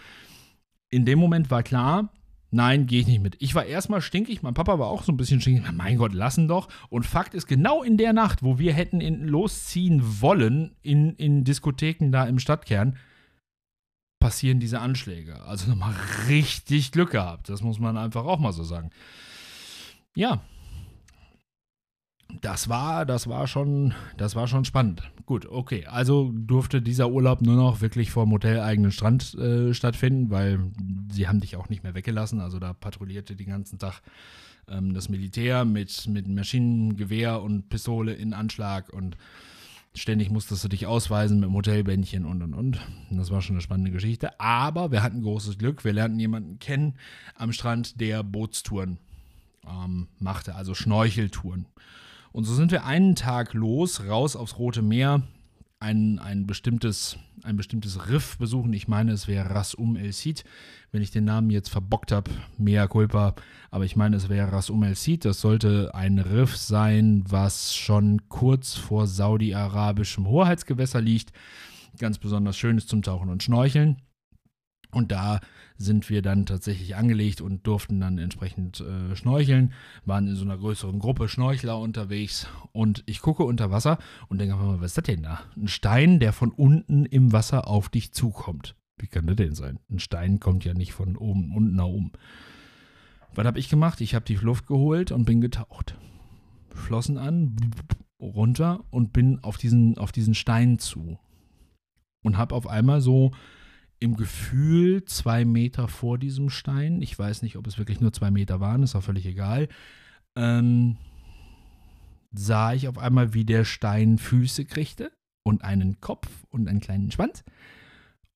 in 0.90 1.04
dem 1.04 1.18
Moment 1.18 1.50
war 1.50 1.62
klar, 1.62 2.10
Nein, 2.54 2.86
gehe 2.86 3.00
ich 3.00 3.08
nicht 3.08 3.20
mit. 3.20 3.34
Ich 3.40 3.56
war 3.56 3.64
erstmal 3.64 4.00
stinkig, 4.00 4.44
mein 4.44 4.54
Papa 4.54 4.78
war 4.78 4.86
auch 4.86 5.02
so 5.02 5.10
ein 5.10 5.16
bisschen 5.16 5.40
stinkig. 5.40 5.64
Mein 5.72 5.96
Gott, 5.96 6.12
lassen 6.12 6.46
doch. 6.46 6.68
Und 6.88 7.04
Fakt 7.04 7.34
ist, 7.34 7.48
genau 7.48 7.82
in 7.82 7.96
der 7.96 8.12
Nacht, 8.12 8.44
wo 8.44 8.60
wir 8.60 8.72
hätten 8.72 9.00
in, 9.00 9.26
losziehen 9.26 10.20
wollen, 10.20 10.76
in, 10.80 11.16
in 11.16 11.42
Diskotheken 11.42 12.12
da 12.12 12.24
im 12.26 12.38
Stadtkern, 12.38 12.96
passieren 14.20 14.60
diese 14.60 14.78
Anschläge. 14.78 15.42
Also 15.42 15.68
nochmal 15.68 15.96
richtig 16.28 16.92
Glück 16.92 17.10
gehabt. 17.10 17.48
Das 17.48 17.60
muss 17.60 17.80
man 17.80 17.96
einfach 17.96 18.24
auch 18.24 18.38
mal 18.38 18.52
so 18.52 18.62
sagen. 18.62 18.90
Ja, 20.14 20.40
das 22.40 22.68
war, 22.68 23.06
das 23.06 23.28
war 23.28 23.46
schon, 23.46 23.94
das 24.16 24.34
war 24.34 24.46
schon 24.46 24.64
spannend. 24.64 25.02
Gut, 25.26 25.46
okay. 25.46 25.86
Also 25.86 26.32
durfte 26.34 26.82
dieser 26.82 27.10
Urlaub 27.10 27.40
nur 27.42 27.56
noch 27.56 27.80
wirklich 27.80 28.10
vor 28.10 28.24
dem 28.24 28.32
hoteleigenen 28.32 28.92
Strand 28.92 29.34
äh, 29.34 29.72
stattfinden, 29.74 30.30
weil 30.30 30.60
sie 31.10 31.28
haben 31.28 31.40
dich 31.40 31.56
auch 31.56 31.68
nicht 31.68 31.82
mehr 31.82 31.94
weggelassen. 31.94 32.40
Also 32.40 32.58
da 32.58 32.72
patrouillierte 32.72 33.36
den 33.36 33.48
ganzen 33.48 33.78
Tag 33.78 34.02
ähm, 34.68 34.94
das 34.94 35.08
Militär 35.08 35.64
mit, 35.64 36.06
mit 36.08 36.28
Maschinengewehr 36.28 37.42
und 37.42 37.68
Pistole 37.68 38.12
in 38.14 38.32
Anschlag 38.32 38.92
und 38.92 39.16
ständig 39.94 40.30
musstest 40.30 40.64
du 40.64 40.68
dich 40.68 40.86
ausweisen 40.86 41.40
mit 41.40 41.48
dem 41.48 41.54
Hotelbändchen 41.54 42.24
und 42.24 42.42
und 42.42 42.54
und. 42.54 42.80
Das 43.10 43.30
war 43.30 43.42
schon 43.42 43.54
eine 43.54 43.62
spannende 43.62 43.92
Geschichte. 43.92 44.40
Aber 44.40 44.90
wir 44.90 45.02
hatten 45.02 45.22
großes 45.22 45.58
Glück. 45.58 45.84
Wir 45.84 45.92
lernten 45.92 46.18
jemanden 46.18 46.58
kennen 46.58 46.94
am 47.36 47.52
Strand, 47.52 48.00
der 48.00 48.22
Bootstouren 48.22 48.98
ähm, 49.66 50.08
machte, 50.18 50.54
also 50.54 50.74
Schnorcheltouren. 50.74 51.66
Und 52.34 52.42
so 52.42 52.52
sind 52.52 52.72
wir 52.72 52.84
einen 52.84 53.14
Tag 53.14 53.54
los, 53.54 54.08
raus 54.08 54.34
aufs 54.34 54.58
Rote 54.58 54.82
Meer, 54.82 55.22
ein, 55.78 56.18
ein, 56.18 56.48
bestimmtes, 56.48 57.16
ein 57.44 57.56
bestimmtes 57.56 58.08
Riff 58.08 58.38
besuchen. 58.38 58.72
Ich 58.72 58.88
meine, 58.88 59.12
es 59.12 59.28
wäre 59.28 59.50
Ras 59.50 59.72
Um 59.72 59.94
El 59.94 60.12
Cid. 60.12 60.42
Wenn 60.90 61.00
ich 61.00 61.12
den 61.12 61.26
Namen 61.26 61.50
jetzt 61.50 61.68
verbockt 61.68 62.10
habe, 62.10 62.32
mea 62.58 62.88
culpa. 62.88 63.36
Aber 63.70 63.84
ich 63.84 63.94
meine, 63.94 64.16
es 64.16 64.28
wäre 64.28 64.50
Ras 64.50 64.68
Um 64.68 64.82
El 64.82 64.96
Cid. 64.96 65.24
Das 65.24 65.40
sollte 65.40 65.94
ein 65.94 66.18
Riff 66.18 66.56
sein, 66.56 67.22
was 67.28 67.76
schon 67.76 68.28
kurz 68.28 68.74
vor 68.74 69.06
saudi-arabischem 69.06 70.26
Hoheitsgewässer 70.26 71.00
liegt. 71.00 71.30
Ganz 71.98 72.18
besonders 72.18 72.56
schön 72.56 72.78
ist 72.78 72.88
zum 72.88 73.02
Tauchen 73.02 73.28
und 73.28 73.44
Schnorcheln. 73.44 73.98
Und 74.94 75.12
da 75.12 75.40
sind 75.76 76.08
wir 76.08 76.22
dann 76.22 76.46
tatsächlich 76.46 76.96
angelegt 76.96 77.40
und 77.40 77.66
durften 77.66 78.00
dann 78.00 78.18
entsprechend 78.18 78.80
äh, 78.80 79.16
schnorcheln, 79.16 79.72
waren 80.04 80.28
in 80.28 80.36
so 80.36 80.44
einer 80.44 80.56
größeren 80.56 80.98
Gruppe 80.98 81.28
Schnorchler 81.28 81.78
unterwegs 81.78 82.46
und 82.72 83.02
ich 83.06 83.20
gucke 83.20 83.44
unter 83.44 83.70
Wasser 83.70 83.98
und 84.28 84.38
denke 84.38 84.54
mal, 84.54 84.80
was 84.80 84.92
ist 84.92 84.98
das 84.98 85.04
denn 85.04 85.22
da? 85.22 85.40
Ein 85.56 85.68
Stein, 85.68 86.20
der 86.20 86.32
von 86.32 86.52
unten 86.52 87.04
im 87.06 87.32
Wasser 87.32 87.66
auf 87.66 87.88
dich 87.88 88.12
zukommt. 88.12 88.76
Wie 88.98 89.08
kann 89.08 89.26
das 89.26 89.36
denn 89.36 89.54
sein? 89.54 89.80
Ein 89.90 89.98
Stein 89.98 90.38
kommt 90.38 90.64
ja 90.64 90.74
nicht 90.74 90.92
von 90.92 91.16
oben 91.16 91.54
unten 91.54 91.74
nach 91.74 91.86
oben. 91.86 92.12
Was 93.34 93.46
habe 93.46 93.58
ich 93.58 93.68
gemacht? 93.68 94.00
Ich 94.00 94.14
habe 94.14 94.24
die 94.24 94.36
Luft 94.36 94.66
geholt 94.66 95.10
und 95.10 95.24
bin 95.24 95.40
getaucht. 95.40 95.98
Flossen 96.70 97.18
an, 97.18 97.56
runter 98.20 98.84
und 98.90 99.12
bin 99.12 99.42
auf 99.42 99.56
diesen, 99.56 99.98
auf 99.98 100.12
diesen 100.12 100.34
Stein 100.34 100.78
zu. 100.78 101.18
Und 102.22 102.38
habe 102.38 102.54
auf 102.54 102.68
einmal 102.68 103.00
so 103.00 103.32
im 104.04 104.16
Gefühl 104.18 105.06
zwei 105.06 105.46
Meter 105.46 105.88
vor 105.88 106.18
diesem 106.18 106.50
Stein, 106.50 107.00
ich 107.00 107.18
weiß 107.18 107.40
nicht, 107.40 107.56
ob 107.56 107.66
es 107.66 107.78
wirklich 107.78 108.02
nur 108.02 108.12
zwei 108.12 108.30
Meter 108.30 108.60
waren, 108.60 108.82
ist 108.82 108.94
auch 108.94 109.02
völlig 109.02 109.24
egal, 109.24 109.66
ähm, 110.36 110.98
sah 112.30 112.74
ich 112.74 112.86
auf 112.86 112.98
einmal, 112.98 113.32
wie 113.32 113.46
der 113.46 113.64
Stein 113.64 114.18
Füße 114.18 114.66
kriegte 114.66 115.10
und 115.42 115.64
einen 115.64 116.02
Kopf 116.02 116.28
und 116.50 116.68
einen 116.68 116.80
kleinen 116.80 117.10
Schwanz 117.12 117.44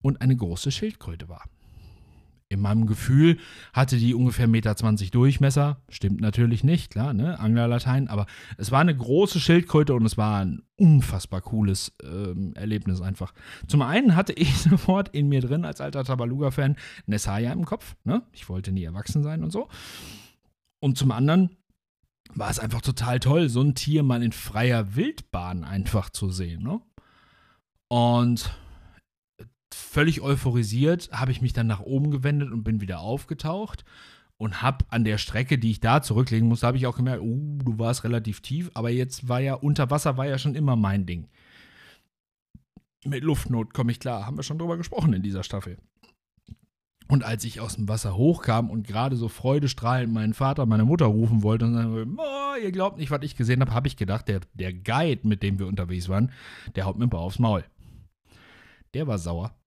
und 0.00 0.22
eine 0.22 0.36
große 0.36 0.72
Schildkröte 0.72 1.28
war. 1.28 1.44
In 2.50 2.60
meinem 2.60 2.86
Gefühl 2.86 3.36
hatte 3.74 3.98
die 3.98 4.14
ungefähr 4.14 4.46
1,20 4.46 4.48
Meter 4.48 5.10
Durchmesser. 5.10 5.82
Stimmt 5.90 6.22
natürlich 6.22 6.64
nicht, 6.64 6.90
klar, 6.90 7.12
ne? 7.12 7.38
Anglerlatein. 7.38 8.08
Aber 8.08 8.24
es 8.56 8.70
war 8.70 8.80
eine 8.80 8.96
große 8.96 9.38
Schildkröte 9.38 9.94
und 9.94 10.06
es 10.06 10.16
war 10.16 10.40
ein 10.40 10.62
unfassbar 10.76 11.42
cooles 11.42 11.92
ähm, 12.02 12.54
Erlebnis 12.54 13.02
einfach. 13.02 13.34
Zum 13.66 13.82
einen 13.82 14.16
hatte 14.16 14.32
ich 14.32 14.56
sofort 14.62 15.10
in 15.10 15.28
mir 15.28 15.42
drin, 15.42 15.66
als 15.66 15.82
alter 15.82 16.04
Tabaluga-Fan, 16.04 16.76
Nessaya 17.04 17.52
im 17.52 17.66
Kopf. 17.66 17.96
Ne? 18.04 18.22
Ich 18.32 18.48
wollte 18.48 18.72
nie 18.72 18.84
erwachsen 18.84 19.22
sein 19.22 19.44
und 19.44 19.50
so. 19.50 19.68
Und 20.80 20.96
zum 20.96 21.10
anderen 21.10 21.50
war 22.34 22.50
es 22.50 22.58
einfach 22.58 22.80
total 22.80 23.20
toll, 23.20 23.50
so 23.50 23.60
ein 23.60 23.74
Tier 23.74 24.02
mal 24.02 24.22
in 24.22 24.32
freier 24.32 24.96
Wildbahn 24.96 25.64
einfach 25.64 26.08
zu 26.08 26.30
sehen. 26.30 26.62
Ne? 26.62 26.80
Und 27.88 28.50
völlig 29.74 30.20
euphorisiert 30.20 31.10
habe 31.12 31.32
ich 31.32 31.40
mich 31.40 31.52
dann 31.52 31.66
nach 31.66 31.80
oben 31.80 32.10
gewendet 32.10 32.50
und 32.52 32.64
bin 32.64 32.80
wieder 32.80 33.00
aufgetaucht 33.00 33.84
und 34.38 34.62
habe 34.62 34.84
an 34.88 35.04
der 35.04 35.18
Strecke, 35.18 35.58
die 35.58 35.72
ich 35.72 35.80
da 35.80 36.00
zurücklegen 36.00 36.48
musste, 36.48 36.66
habe 36.66 36.76
ich 36.76 36.86
auch 36.86 36.96
gemerkt, 36.96 37.22
oh, 37.22 37.58
du 37.64 37.78
warst 37.78 38.04
relativ 38.04 38.40
tief, 38.40 38.70
aber 38.74 38.90
jetzt 38.90 39.28
war 39.28 39.40
ja 39.40 39.54
unter 39.54 39.90
Wasser 39.90 40.16
war 40.16 40.26
ja 40.26 40.38
schon 40.38 40.54
immer 40.54 40.76
mein 40.76 41.06
Ding. 41.06 41.28
Mit 43.04 43.24
Luftnot 43.24 43.74
komme 43.74 43.92
ich 43.92 44.00
klar, 44.00 44.26
haben 44.26 44.36
wir 44.36 44.42
schon 44.42 44.58
drüber 44.58 44.76
gesprochen 44.76 45.12
in 45.12 45.22
dieser 45.22 45.42
Staffel. 45.42 45.78
Und 47.08 47.24
als 47.24 47.42
ich 47.44 47.60
aus 47.60 47.76
dem 47.76 47.88
Wasser 47.88 48.16
hochkam 48.16 48.70
und 48.70 48.86
gerade 48.86 49.16
so 49.16 49.28
freudestrahlend 49.28 50.12
meinen 50.12 50.34
Vater, 50.34 50.66
meine 50.66 50.84
Mutter 50.84 51.06
rufen 51.06 51.42
wollte 51.42 51.64
und 51.64 51.74
sagen, 51.74 52.16
oh, 52.18 52.62
ihr 52.62 52.70
glaubt 52.70 52.98
nicht, 52.98 53.10
was 53.10 53.22
ich 53.22 53.34
gesehen 53.34 53.60
habe, 53.60 53.72
habe 53.72 53.88
ich 53.88 53.96
gedacht, 53.96 54.28
der, 54.28 54.40
der 54.52 54.74
Guide, 54.74 55.26
mit 55.26 55.42
dem 55.42 55.58
wir 55.58 55.66
unterwegs 55.66 56.08
waren, 56.08 56.30
der 56.76 56.84
haut 56.84 56.98
mir 56.98 57.04
ein 57.04 57.10
paar 57.10 57.20
aufs 57.20 57.38
Maul. 57.38 57.64
Der 58.92 59.06
war 59.06 59.18
sauer 59.18 59.57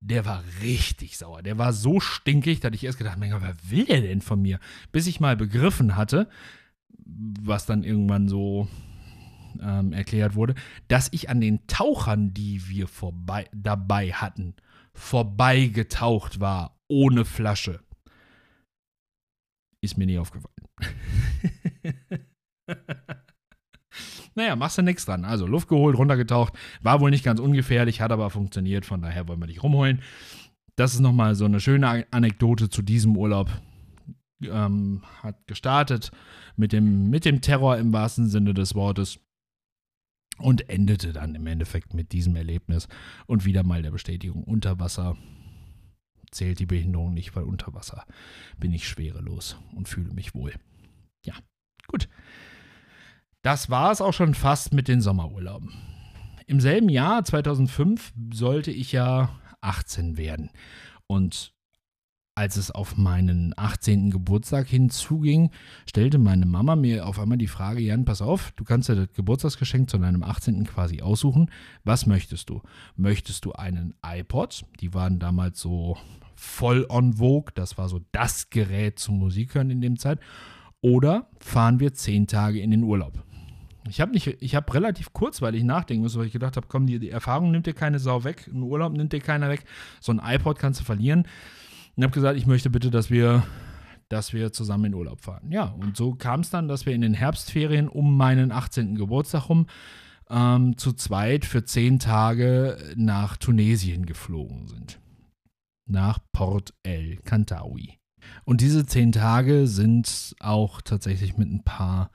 der 0.00 0.24
war 0.24 0.42
richtig 0.62 1.16
sauer. 1.16 1.42
Der 1.42 1.58
war 1.58 1.72
so 1.72 2.00
stinkig, 2.00 2.60
dass 2.60 2.72
ich 2.74 2.84
erst 2.84 2.98
gedacht 2.98 3.18
habe, 3.18 3.42
was 3.42 3.70
will 3.70 3.86
der 3.86 4.02
denn 4.02 4.20
von 4.20 4.40
mir? 4.40 4.60
Bis 4.92 5.06
ich 5.06 5.20
mal 5.20 5.36
begriffen 5.36 5.96
hatte, 5.96 6.28
was 7.06 7.66
dann 7.66 7.84
irgendwann 7.84 8.28
so 8.28 8.68
ähm, 9.60 9.92
erklärt 9.92 10.34
wurde, 10.34 10.54
dass 10.88 11.08
ich 11.12 11.30
an 11.30 11.40
den 11.40 11.66
Tauchern, 11.66 12.34
die 12.34 12.68
wir 12.68 12.88
vorbei, 12.88 13.48
dabei 13.52 14.12
hatten, 14.12 14.54
vorbeigetaucht 14.92 16.40
war, 16.40 16.78
ohne 16.88 17.24
Flasche. 17.24 17.80
Ist 19.80 19.98
mir 19.98 20.06
nie 20.06 20.18
aufgefallen. 20.18 20.54
Naja, 24.34 24.56
machst 24.56 24.78
du 24.78 24.82
nichts 24.82 25.04
dran. 25.04 25.24
Also 25.24 25.46
Luft 25.46 25.68
geholt, 25.68 25.96
runtergetaucht. 25.96 26.54
War 26.82 27.00
wohl 27.00 27.10
nicht 27.10 27.24
ganz 27.24 27.40
ungefährlich, 27.40 28.00
hat 28.00 28.12
aber 28.12 28.30
funktioniert. 28.30 28.84
Von 28.84 29.02
daher 29.02 29.28
wollen 29.28 29.40
wir 29.40 29.46
dich 29.46 29.62
rumholen. 29.62 30.02
Das 30.76 30.94
ist 30.94 31.00
nochmal 31.00 31.34
so 31.34 31.44
eine 31.44 31.60
schöne 31.60 32.06
Anekdote 32.10 32.68
zu 32.68 32.82
diesem 32.82 33.16
Urlaub. 33.16 33.48
Ähm, 34.42 35.02
hat 35.22 35.46
gestartet 35.46 36.10
mit 36.56 36.72
dem, 36.72 37.08
mit 37.10 37.24
dem 37.24 37.40
Terror 37.40 37.78
im 37.78 37.92
wahrsten 37.92 38.28
Sinne 38.28 38.52
des 38.52 38.74
Wortes 38.74 39.20
und 40.38 40.68
endete 40.68 41.12
dann 41.12 41.34
im 41.34 41.46
Endeffekt 41.46 41.94
mit 41.94 42.12
diesem 42.12 42.34
Erlebnis 42.34 42.88
und 43.26 43.44
wieder 43.44 43.62
mal 43.62 43.82
der 43.82 43.92
Bestätigung 43.92 44.42
unter 44.42 44.80
Wasser 44.80 45.16
zählt 46.34 46.58
die 46.58 46.66
Behinderung 46.66 47.14
nicht, 47.14 47.34
weil 47.36 47.44
unter 47.44 47.72
Wasser 47.74 48.04
bin 48.58 48.72
ich 48.72 48.88
schwerelos 48.88 49.56
und 49.74 49.88
fühle 49.88 50.12
mich 50.12 50.34
wohl. 50.34 50.52
Ja, 51.24 51.34
gut. 51.86 52.08
Das 53.44 53.68
war 53.68 53.92
es 53.92 54.00
auch 54.00 54.14
schon 54.14 54.32
fast 54.32 54.72
mit 54.72 54.88
den 54.88 55.02
Sommerurlauben. 55.02 55.70
Im 56.46 56.60
selben 56.60 56.88
Jahr, 56.88 57.22
2005, 57.24 58.14
sollte 58.32 58.70
ich 58.70 58.90
ja 58.90 59.38
18 59.60 60.16
werden. 60.16 60.48
Und 61.06 61.52
als 62.34 62.56
es 62.56 62.70
auf 62.70 62.96
meinen 62.96 63.52
18. 63.54 64.10
Geburtstag 64.10 64.66
hinzuging, 64.66 65.50
stellte 65.86 66.16
meine 66.16 66.46
Mama 66.46 66.74
mir 66.74 67.06
auf 67.06 67.20
einmal 67.20 67.36
die 67.36 67.46
Frage, 67.46 67.80
Jan, 67.80 68.06
pass 68.06 68.22
auf, 68.22 68.52
du 68.52 68.64
kannst 68.64 68.88
ja 68.88 68.94
das 68.94 69.12
Geburtstagsgeschenk 69.12 69.90
zu 69.90 69.98
deinem 69.98 70.22
18. 70.22 70.64
quasi 70.64 71.02
aussuchen. 71.02 71.50
Was 71.84 72.06
möchtest 72.06 72.48
du? 72.48 72.62
Möchtest 72.96 73.44
du 73.44 73.52
einen 73.52 73.92
iPod? 74.02 74.64
Die 74.80 74.94
waren 74.94 75.18
damals 75.18 75.60
so 75.60 75.98
voll 76.34 76.86
on 76.88 77.18
vogue, 77.18 77.52
das 77.54 77.76
war 77.76 77.90
so 77.90 78.00
das 78.10 78.48
Gerät 78.48 78.98
zum 78.98 79.18
Musikhören 79.18 79.68
in 79.68 79.82
dem 79.82 79.98
Zeit. 79.98 80.18
Oder 80.80 81.28
fahren 81.40 81.78
wir 81.78 81.92
zehn 81.92 82.26
Tage 82.26 82.60
in 82.60 82.70
den 82.70 82.84
Urlaub? 82.84 83.23
Ich 83.88 84.00
habe 84.00 84.12
nicht, 84.12 84.26
ich 84.40 84.54
habe 84.54 84.72
relativ 84.72 85.12
kurzweilig 85.12 85.62
nachdenken 85.62 86.02
müssen, 86.02 86.18
weil 86.18 86.26
ich 86.26 86.32
gedacht 86.32 86.56
habe, 86.56 86.66
komm, 86.68 86.86
die, 86.86 86.98
die 86.98 87.10
Erfahrung 87.10 87.50
nimmt 87.50 87.66
dir 87.66 87.74
keine 87.74 87.98
Sau 87.98 88.24
weg, 88.24 88.48
einen 88.50 88.62
Urlaub 88.62 88.92
nimmt 88.92 89.12
dir 89.12 89.20
keiner 89.20 89.50
weg, 89.50 89.64
so 90.00 90.12
ein 90.12 90.20
iPod 90.24 90.58
kannst 90.58 90.80
du 90.80 90.84
verlieren. 90.84 91.26
Und 91.96 92.02
habe 92.02 92.12
gesagt, 92.12 92.38
ich 92.38 92.46
möchte 92.46 92.70
bitte, 92.70 92.90
dass 92.90 93.10
wir, 93.10 93.44
dass 94.08 94.32
wir 94.32 94.52
zusammen 94.52 94.86
in 94.86 94.94
Urlaub 94.94 95.20
fahren. 95.20 95.50
Ja, 95.50 95.64
und 95.64 95.96
so 95.96 96.14
kam 96.14 96.40
es 96.40 96.50
dann, 96.50 96.66
dass 96.66 96.86
wir 96.86 96.94
in 96.94 97.02
den 97.02 97.14
Herbstferien 97.14 97.88
um 97.88 98.16
meinen 98.16 98.52
18. 98.52 98.96
Geburtstag 98.96 99.48
rum 99.48 99.66
ähm, 100.30 100.76
zu 100.78 100.92
zweit 100.94 101.44
für 101.44 101.64
zehn 101.64 101.98
Tage 101.98 102.78
nach 102.96 103.36
Tunesien 103.36 104.06
geflogen 104.06 104.66
sind. 104.66 104.98
Nach 105.86 106.18
Port 106.32 106.74
El 106.82 107.18
Kantawi. 107.18 107.98
Und 108.44 108.62
diese 108.62 108.86
zehn 108.86 109.12
Tage 109.12 109.66
sind 109.66 110.34
auch 110.40 110.80
tatsächlich 110.80 111.36
mit 111.36 111.50
ein 111.50 111.62
paar 111.62 112.10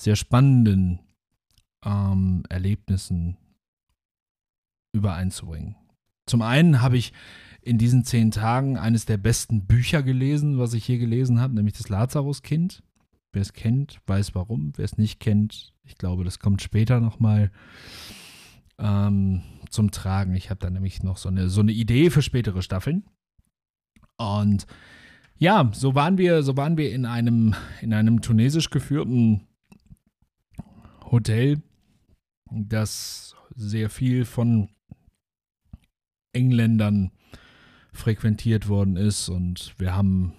sehr 0.00 0.16
spannenden 0.16 1.00
ähm, 1.84 2.42
Erlebnissen 2.48 3.36
übereinzubringen. 4.92 5.76
Zum 6.26 6.42
einen 6.42 6.80
habe 6.80 6.96
ich 6.96 7.12
in 7.60 7.76
diesen 7.76 8.04
zehn 8.04 8.30
Tagen 8.30 8.78
eines 8.78 9.04
der 9.04 9.18
besten 9.18 9.66
Bücher 9.66 10.02
gelesen, 10.02 10.58
was 10.58 10.72
ich 10.72 10.88
je 10.88 10.96
gelesen 10.96 11.40
habe, 11.40 11.54
nämlich 11.54 11.76
das 11.76 11.90
Lazarus-Kind. 11.90 12.82
Wer 13.32 13.42
es 13.42 13.52
kennt, 13.52 14.00
weiß 14.06 14.34
warum. 14.34 14.72
Wer 14.76 14.86
es 14.86 14.96
nicht 14.96 15.20
kennt, 15.20 15.74
ich 15.84 15.96
glaube, 15.96 16.24
das 16.24 16.38
kommt 16.38 16.62
später 16.62 17.00
nochmal 17.00 17.50
ähm, 18.78 19.42
zum 19.68 19.90
Tragen. 19.90 20.34
Ich 20.34 20.48
habe 20.48 20.60
da 20.60 20.70
nämlich 20.70 21.02
noch 21.02 21.18
so 21.18 21.28
eine, 21.28 21.48
so 21.48 21.60
eine 21.60 21.72
Idee 21.72 22.10
für 22.10 22.22
spätere 22.22 22.62
Staffeln. 22.62 23.04
Und 24.16 24.66
ja, 25.36 25.70
so 25.74 25.94
waren 25.94 26.16
wir, 26.16 26.42
so 26.42 26.56
waren 26.56 26.76
wir 26.78 26.92
in 26.92 27.04
einem, 27.04 27.54
in 27.82 27.92
einem 27.92 28.22
tunesisch 28.22 28.70
geführten 28.70 29.46
Hotel, 31.10 31.62
das 32.50 33.34
sehr 33.54 33.90
viel 33.90 34.24
von 34.24 34.68
Engländern 36.32 37.10
frequentiert 37.92 38.68
worden 38.68 38.96
ist 38.96 39.28
und 39.28 39.74
wir 39.78 39.94
haben 39.94 40.32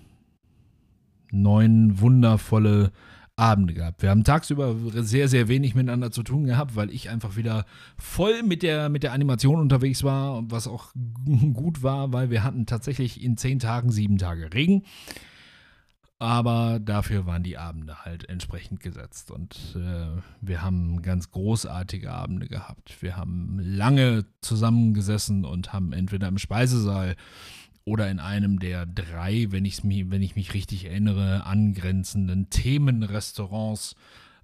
neun 1.32 2.00
wundervolle 2.00 2.92
Abende 3.36 3.74
gehabt. 3.74 4.02
Wir 4.02 4.10
haben 4.10 4.24
tagsüber 4.24 4.76
sehr, 4.94 5.28
sehr 5.28 5.48
wenig 5.48 5.74
miteinander 5.74 6.12
zu 6.12 6.22
tun 6.22 6.44
gehabt, 6.44 6.76
weil 6.76 6.92
ich 6.92 7.10
einfach 7.10 7.38
wieder 7.38 7.66
voll 7.98 8.44
mit 8.44 8.62
der, 8.62 8.90
mit 8.90 9.04
der 9.04 9.14
Animation 9.14 9.60
unterwegs 9.60 10.04
war, 10.04 10.44
was 10.50 10.68
auch 10.68 10.92
gut 11.54 11.82
war, 11.82 12.14
weil 12.14 12.30
wir 12.30 12.44
hatten 12.44 12.66
tatsächlich 12.66 13.24
in 13.24 13.38
zehn 13.38 13.60
Tagen 13.60 13.92
sieben 13.92 14.18
Tage 14.18 14.54
Regen. 14.54 14.84
Aber 16.22 16.80
dafür 16.80 17.26
waren 17.26 17.42
die 17.42 17.58
Abende 17.58 18.06
halt 18.06 18.30
entsprechend 18.30 18.80
gesetzt. 18.80 19.32
Und 19.32 19.76
äh, 19.76 20.22
wir 20.40 20.62
haben 20.62 21.02
ganz 21.02 21.32
großartige 21.32 22.12
Abende 22.12 22.48
gehabt. 22.48 23.02
Wir 23.02 23.18
haben 23.18 23.58
lange 23.60 24.26
zusammengesessen 24.40 25.46
und 25.46 25.74
haben 25.74 25.94
entweder 25.94 26.28
im 26.28 26.38
Speisesaal 26.38 27.16
oder 27.86 28.08
in 28.12 28.20
einem 28.20 28.60
der 28.60 28.86
drei, 28.86 29.48
wenn, 29.50 29.66
ich's 29.66 29.84
mir, 29.84 30.12
wenn 30.12 30.22
ich 30.22 30.36
mich 30.36 30.54
richtig 30.54 30.86
erinnere, 30.86 31.48
angrenzenden 31.48 32.52
Themenrestaurants 32.52 33.96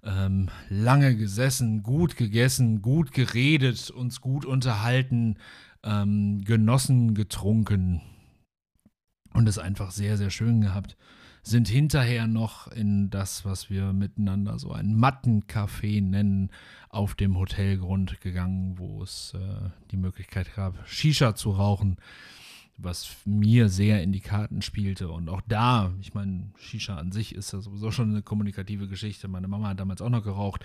ähm, 0.02 0.48
lange 0.68 1.14
gesessen, 1.14 1.84
gut 1.84 2.16
gegessen, 2.16 2.82
gut 2.82 3.12
geredet, 3.12 3.90
uns 3.90 4.20
gut 4.20 4.44
unterhalten, 4.44 5.36
ähm, 5.84 6.42
genossen, 6.44 7.14
getrunken 7.14 8.00
und 9.32 9.48
es 9.48 9.60
einfach 9.60 9.92
sehr, 9.92 10.16
sehr 10.16 10.30
schön 10.30 10.60
gehabt 10.60 10.96
sind 11.42 11.68
hinterher 11.68 12.26
noch 12.26 12.68
in 12.68 13.10
das, 13.10 13.44
was 13.44 13.70
wir 13.70 13.92
miteinander 13.92 14.58
so 14.58 14.72
ein 14.72 14.96
Mattencafé 14.96 16.02
nennen, 16.02 16.50
auf 16.90 17.14
dem 17.14 17.36
Hotelgrund 17.36 18.20
gegangen, 18.20 18.78
wo 18.78 19.02
es 19.02 19.34
äh, 19.34 19.70
die 19.90 19.96
Möglichkeit 19.96 20.54
gab, 20.54 20.86
Shisha 20.88 21.34
zu 21.34 21.50
rauchen, 21.50 21.96
was 22.76 23.16
mir 23.24 23.68
sehr 23.68 24.02
in 24.02 24.12
die 24.12 24.20
Karten 24.20 24.62
spielte. 24.62 25.08
Und 25.08 25.28
auch 25.28 25.42
da, 25.46 25.92
ich 26.00 26.14
meine, 26.14 26.50
Shisha 26.58 26.96
an 26.96 27.12
sich 27.12 27.34
ist 27.34 27.52
ja 27.52 27.60
sowieso 27.60 27.90
schon 27.90 28.10
eine 28.10 28.22
kommunikative 28.22 28.88
Geschichte. 28.88 29.28
Meine 29.28 29.48
Mama 29.48 29.68
hat 29.68 29.80
damals 29.80 30.00
auch 30.00 30.10
noch 30.10 30.22
geraucht. 30.22 30.64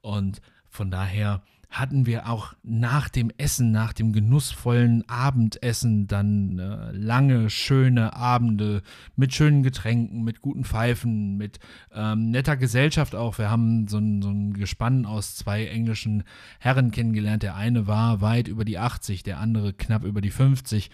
Und 0.00 0.42
von 0.68 0.90
daher 0.90 1.42
hatten 1.72 2.04
wir 2.04 2.28
auch 2.28 2.52
nach 2.62 3.08
dem 3.08 3.32
Essen, 3.38 3.72
nach 3.72 3.94
dem 3.94 4.12
genussvollen 4.12 5.08
Abendessen 5.08 6.06
dann 6.06 6.58
äh, 6.58 6.92
lange, 6.92 7.48
schöne 7.48 8.14
Abende 8.14 8.82
mit 9.16 9.32
schönen 9.32 9.62
Getränken, 9.62 10.22
mit 10.22 10.42
guten 10.42 10.64
Pfeifen, 10.64 11.38
mit 11.38 11.60
ähm, 11.94 12.30
netter 12.30 12.58
Gesellschaft 12.58 13.14
auch. 13.14 13.38
Wir 13.38 13.50
haben 13.50 13.88
so 13.88 13.96
ein, 13.96 14.20
so 14.20 14.28
ein 14.28 14.52
Gespann 14.52 15.06
aus 15.06 15.34
zwei 15.34 15.64
englischen 15.64 16.24
Herren 16.60 16.90
kennengelernt. 16.90 17.42
Der 17.42 17.56
eine 17.56 17.86
war 17.86 18.20
weit 18.20 18.48
über 18.48 18.66
die 18.66 18.76
80, 18.76 19.22
der 19.22 19.40
andere 19.40 19.72
knapp 19.72 20.04
über 20.04 20.20
die 20.20 20.30
50 20.30 20.90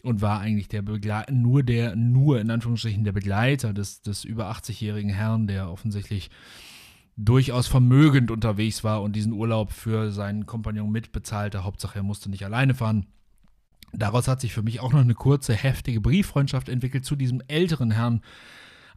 und 0.00 0.22
war 0.22 0.40
eigentlich 0.40 0.68
der 0.68 0.80
Begleiter, 0.80 1.32
nur 1.32 1.62
der, 1.62 1.96
nur 1.96 2.40
in 2.40 2.50
Anführungsstrichen 2.50 3.04
der 3.04 3.12
Begleiter 3.12 3.74
des, 3.74 4.00
des 4.00 4.24
über 4.24 4.50
80-jährigen 4.50 5.10
Herrn, 5.10 5.46
der 5.46 5.70
offensichtlich 5.70 6.30
durchaus 7.16 7.66
vermögend 7.66 8.30
unterwegs 8.30 8.82
war 8.82 9.02
und 9.02 9.14
diesen 9.14 9.32
Urlaub 9.32 9.72
für 9.72 10.10
seinen 10.10 10.46
Kompagnon 10.46 10.90
mitbezahlte. 10.90 11.64
Hauptsache, 11.64 11.98
er 11.98 12.02
musste 12.02 12.28
nicht 12.28 12.44
alleine 12.44 12.74
fahren. 12.74 13.06
Daraus 13.92 14.26
hat 14.26 14.40
sich 14.40 14.52
für 14.52 14.62
mich 14.62 14.80
auch 14.80 14.92
noch 14.92 15.00
eine 15.00 15.14
kurze, 15.14 15.54
heftige 15.54 16.00
Brieffreundschaft 16.00 16.68
entwickelt 16.68 17.04
zu 17.04 17.14
diesem 17.14 17.40
älteren 17.46 17.92
Herrn. 17.92 18.22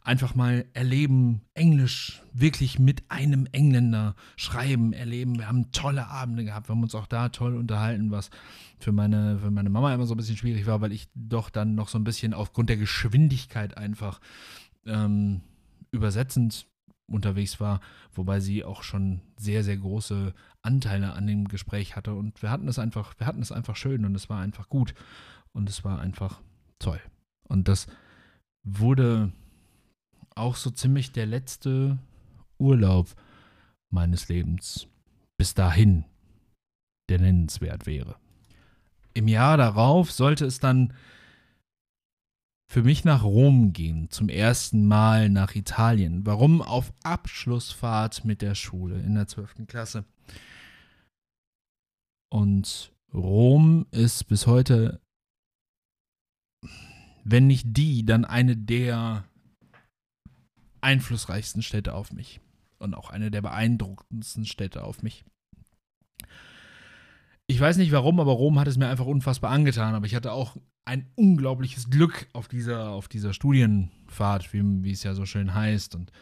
Einfach 0.02 0.34
mal 0.34 0.64
erleben, 0.72 1.42
Englisch 1.54 2.22
wirklich 2.32 2.78
mit 2.78 3.02
einem 3.08 3.46
Engländer 3.52 4.14
schreiben, 4.36 4.92
erleben. 4.92 5.38
Wir 5.38 5.48
haben 5.48 5.70
tolle 5.70 6.08
Abende 6.08 6.44
gehabt, 6.44 6.68
wir 6.68 6.74
haben 6.74 6.82
uns 6.82 6.94
auch 6.94 7.06
da 7.06 7.28
toll 7.28 7.56
unterhalten, 7.56 8.10
was 8.10 8.30
für 8.78 8.90
meine, 8.90 9.38
für 9.38 9.50
meine 9.50 9.70
Mama 9.70 9.92
immer 9.94 10.06
so 10.06 10.14
ein 10.14 10.16
bisschen 10.16 10.36
schwierig 10.36 10.66
war, 10.66 10.80
weil 10.80 10.92
ich 10.92 11.08
doch 11.14 11.50
dann 11.50 11.74
noch 11.74 11.88
so 11.88 11.98
ein 11.98 12.04
bisschen 12.04 12.32
aufgrund 12.32 12.70
der 12.70 12.76
Geschwindigkeit 12.76 13.76
einfach 13.76 14.20
ähm, 14.86 15.42
übersetzend 15.90 16.66
unterwegs 17.08 17.58
war, 17.58 17.80
wobei 18.12 18.40
sie 18.40 18.64
auch 18.64 18.82
schon 18.82 19.20
sehr, 19.36 19.64
sehr 19.64 19.76
große 19.76 20.34
Anteile 20.62 21.14
an 21.14 21.26
dem 21.26 21.48
Gespräch 21.48 21.96
hatte. 21.96 22.14
Und 22.14 22.42
wir 22.42 22.50
hatten 22.50 22.68
es 22.68 22.78
einfach, 22.78 23.14
wir 23.18 23.26
hatten 23.26 23.42
es 23.42 23.52
einfach 23.52 23.76
schön 23.76 24.04
und 24.04 24.14
es 24.14 24.28
war 24.28 24.40
einfach 24.40 24.68
gut 24.68 24.94
und 25.52 25.68
es 25.68 25.84
war 25.84 26.00
einfach 26.00 26.40
toll. 26.78 27.00
Und 27.48 27.68
das 27.68 27.86
wurde 28.62 29.32
auch 30.34 30.56
so 30.56 30.70
ziemlich 30.70 31.12
der 31.12 31.26
letzte 31.26 31.98
Urlaub 32.58 33.08
meines 33.90 34.28
Lebens 34.28 34.86
bis 35.38 35.54
dahin, 35.54 36.04
der 37.08 37.20
nennenswert 37.20 37.86
wäre. 37.86 38.16
Im 39.14 39.28
Jahr 39.28 39.56
darauf 39.56 40.12
sollte 40.12 40.44
es 40.44 40.60
dann 40.60 40.92
für 42.70 42.82
mich 42.82 43.04
nach 43.04 43.24
Rom 43.24 43.72
gehen, 43.72 44.10
zum 44.10 44.28
ersten 44.28 44.86
Mal 44.86 45.30
nach 45.30 45.54
Italien. 45.54 46.26
Warum? 46.26 46.60
Auf 46.60 46.92
Abschlussfahrt 47.02 48.24
mit 48.24 48.42
der 48.42 48.54
Schule 48.54 49.00
in 49.00 49.14
der 49.14 49.26
12. 49.26 49.66
Klasse. 49.66 50.04
Und 52.30 52.92
Rom 53.14 53.86
ist 53.90 54.28
bis 54.28 54.46
heute, 54.46 55.00
wenn 57.24 57.46
nicht 57.46 57.66
die, 57.70 58.04
dann 58.04 58.26
eine 58.26 58.54
der 58.54 59.24
einflussreichsten 60.82 61.62
Städte 61.62 61.94
auf 61.94 62.12
mich. 62.12 62.40
Und 62.78 62.94
auch 62.94 63.10
eine 63.10 63.30
der 63.30 63.42
beeindruckendsten 63.42 64.44
Städte 64.44 64.84
auf 64.84 65.02
mich. 65.02 65.24
Ich 67.48 67.58
weiß 67.58 67.78
nicht 67.78 67.92
warum, 67.92 68.20
aber 68.20 68.32
Rom 68.32 68.60
hat 68.60 68.68
es 68.68 68.78
mir 68.78 68.88
einfach 68.88 69.06
unfassbar 69.06 69.50
angetan. 69.50 69.94
Aber 69.94 70.06
ich 70.06 70.14
hatte 70.14 70.32
auch 70.32 70.56
ein 70.84 71.06
unglaubliches 71.16 71.90
Glück 71.90 72.28
auf 72.32 72.46
dieser, 72.46 72.90
auf 72.90 73.08
dieser 73.08 73.32
Studienfahrt, 73.32 74.52
wie, 74.52 74.62
wie 74.84 74.92
es 74.92 75.02
ja 75.02 75.14
so 75.14 75.26
schön 75.26 75.54
heißt. 75.54 75.94
Und 75.94 76.12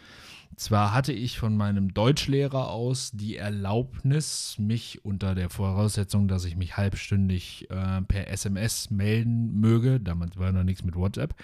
Zwar 0.57 0.95
hatte 0.95 1.12
ich 1.12 1.39
von 1.39 1.55
meinem 1.55 1.93
Deutschlehrer 1.93 2.71
aus 2.71 3.11
die 3.12 3.37
Erlaubnis, 3.37 4.57
mich 4.59 5.05
unter 5.05 5.35
der 5.35 5.51
Voraussetzung, 5.51 6.29
dass 6.29 6.47
ich 6.47 6.57
mich 6.57 6.79
halbstündig 6.79 7.69
äh, 7.71 8.01
per 8.01 8.29
SMS 8.29 8.91
melden 8.91 9.61
möge, 9.61 10.01
damals 10.01 10.39
war 10.39 10.53
noch 10.53 10.65
nichts 10.65 10.83
mit 10.83 10.97
WhatsApp 10.97 11.35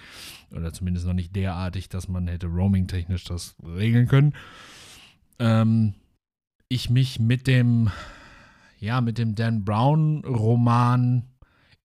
oder 0.51 0.73
zumindest 0.73 1.05
noch 1.05 1.13
nicht 1.13 1.35
derartig, 1.35 1.89
dass 1.89 2.07
man 2.07 2.27
hätte 2.27 2.47
roaming-technisch 2.47 3.23
das 3.25 3.55
regeln 3.63 4.07
können, 4.07 4.33
ähm, 5.37 5.93
ich 6.67 6.89
mich 6.89 7.19
mit 7.19 7.45
dem, 7.45 7.91
ja, 8.83 8.99
mit 8.99 9.17
dem 9.17 9.33
Dan 9.33 9.63
Brown-Roman 9.63 11.23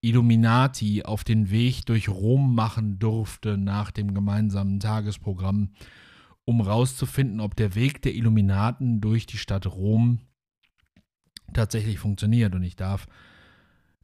Illuminati 0.00 1.04
auf 1.04 1.22
den 1.22 1.50
Weg 1.50 1.86
durch 1.86 2.08
Rom 2.08 2.54
machen 2.54 2.98
durfte 2.98 3.56
nach 3.56 3.92
dem 3.92 4.14
gemeinsamen 4.14 4.80
Tagesprogramm 4.80 5.70
um 6.44 6.60
rauszufinden, 6.60 7.40
ob 7.40 7.54
der 7.54 7.74
Weg 7.76 8.02
der 8.02 8.14
Illuminaten 8.14 9.00
durch 9.00 9.26
die 9.26 9.38
Stadt 9.38 9.66
Rom 9.66 10.18
tatsächlich 11.52 11.98
funktioniert. 11.98 12.54
Und 12.54 12.64
ich 12.64 12.74
darf 12.74 13.06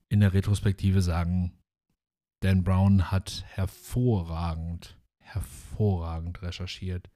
in 0.09 0.20
der 0.20 0.33
Retrospektive 0.33 1.02
sagen, 1.02 1.52
Dan 2.40 2.62
Brown 2.62 3.11
hat 3.11 3.44
hervorragend, 3.48 4.98
hervorragend 5.18 6.42
recherchiert. 6.42 7.11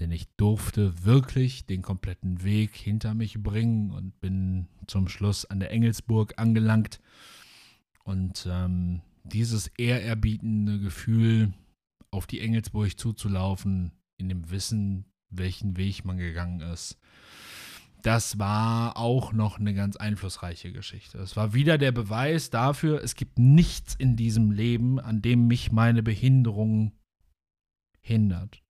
Denn 0.00 0.10
ich 0.10 0.26
durfte 0.36 1.04
wirklich 1.04 1.66
den 1.66 1.82
kompletten 1.82 2.42
Weg 2.42 2.74
hinter 2.74 3.14
mich 3.14 3.42
bringen 3.42 3.90
und 3.90 4.20
bin 4.20 4.66
zum 4.86 5.08
Schluss 5.08 5.44
an 5.44 5.60
der 5.60 5.70
Engelsburg 5.70 6.34
angelangt. 6.36 7.00
Und 8.02 8.46
ähm, 8.50 9.02
dieses 9.22 9.68
ehrerbietende 9.78 10.80
Gefühl, 10.80 11.52
auf 12.10 12.26
die 12.26 12.40
Engelsburg 12.40 12.98
zuzulaufen, 12.98 13.92
in 14.16 14.28
dem 14.28 14.50
Wissen, 14.50 15.06
welchen 15.30 15.76
Weg 15.76 16.04
man 16.04 16.18
gegangen 16.18 16.60
ist. 16.60 16.98
Das 18.02 18.38
war 18.38 18.98
auch 18.98 19.32
noch 19.32 19.58
eine 19.58 19.72
ganz 19.74 19.96
einflussreiche 19.96 20.72
Geschichte. 20.72 21.18
Es 21.18 21.36
war 21.36 21.54
wieder 21.54 21.78
der 21.78 21.90
Beweis 21.90 22.50
dafür, 22.50 23.02
es 23.02 23.14
gibt 23.14 23.38
nichts 23.38 23.94
in 23.94 24.14
diesem 24.14 24.50
Leben, 24.50 25.00
an 25.00 25.22
dem 25.22 25.46
mich 25.46 25.72
meine 25.72 26.02
Behinderung 26.02 26.92
hindert. 28.00 28.63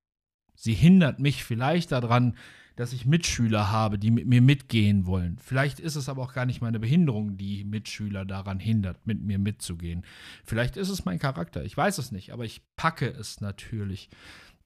Sie 0.54 0.74
hindert 0.74 1.18
mich 1.20 1.44
vielleicht 1.44 1.92
daran, 1.92 2.36
dass 2.76 2.92
ich 2.92 3.06
Mitschüler 3.06 3.70
habe, 3.70 3.98
die 3.98 4.10
mit 4.10 4.26
mir 4.26 4.42
mitgehen 4.42 5.06
wollen. 5.06 5.38
Vielleicht 5.38 5.78
ist 5.78 5.94
es 5.94 6.08
aber 6.08 6.22
auch 6.22 6.34
gar 6.34 6.44
nicht 6.44 6.60
meine 6.60 6.80
Behinderung, 6.80 7.36
die 7.36 7.64
Mitschüler 7.64 8.24
daran 8.24 8.58
hindert, 8.58 9.06
mit 9.06 9.22
mir 9.22 9.38
mitzugehen. 9.38 10.04
Vielleicht 10.44 10.76
ist 10.76 10.88
es 10.88 11.04
mein 11.04 11.18
Charakter, 11.18 11.64
ich 11.64 11.76
weiß 11.76 11.98
es 11.98 12.10
nicht, 12.10 12.32
aber 12.32 12.44
ich 12.44 12.62
packe 12.76 13.06
es 13.06 13.40
natürlich 13.40 14.08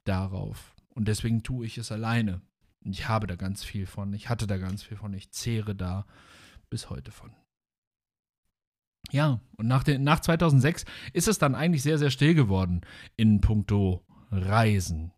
darauf. 0.05 0.74
Und 0.94 1.07
deswegen 1.09 1.42
tue 1.42 1.66
ich 1.66 1.77
es 1.79 1.92
alleine. 1.92 2.40
Und 2.85 2.92
ich 2.92 3.09
habe 3.09 3.27
da 3.27 3.37
ganz 3.37 3.62
viel 3.62 3.87
von. 3.87 4.12
Ich 4.14 4.29
hatte 4.29 4.46
da 4.46 4.57
ganz 4.57 4.83
viel 4.83 4.96
von. 4.96 5.12
Ich 5.12 5.31
zehre 5.31 5.74
da 5.74 6.07
bis 6.70 6.90
heute 6.90 7.12
von. 7.12 7.31
Ja, 9.11 9.40
und 9.57 9.66
nach, 9.66 9.85
den, 9.85 10.03
nach 10.03 10.20
2006 10.20 10.85
ist 11.12 11.29
es 11.29 11.38
dann 11.38 11.55
eigentlich 11.55 11.83
sehr, 11.83 11.98
sehr 11.98 12.11
still 12.11 12.35
geworden 12.35 12.83
in 13.16 13.40
puncto 13.40 14.05
Reisen. 14.31 15.12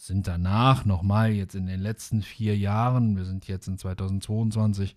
Sind 0.00 0.26
danach 0.26 0.86
nochmal 0.86 1.30
jetzt 1.32 1.54
in 1.54 1.66
den 1.66 1.78
letzten 1.78 2.22
vier 2.22 2.56
Jahren, 2.56 3.18
wir 3.18 3.26
sind 3.26 3.46
jetzt 3.48 3.68
in 3.68 3.76
2022, 3.76 4.96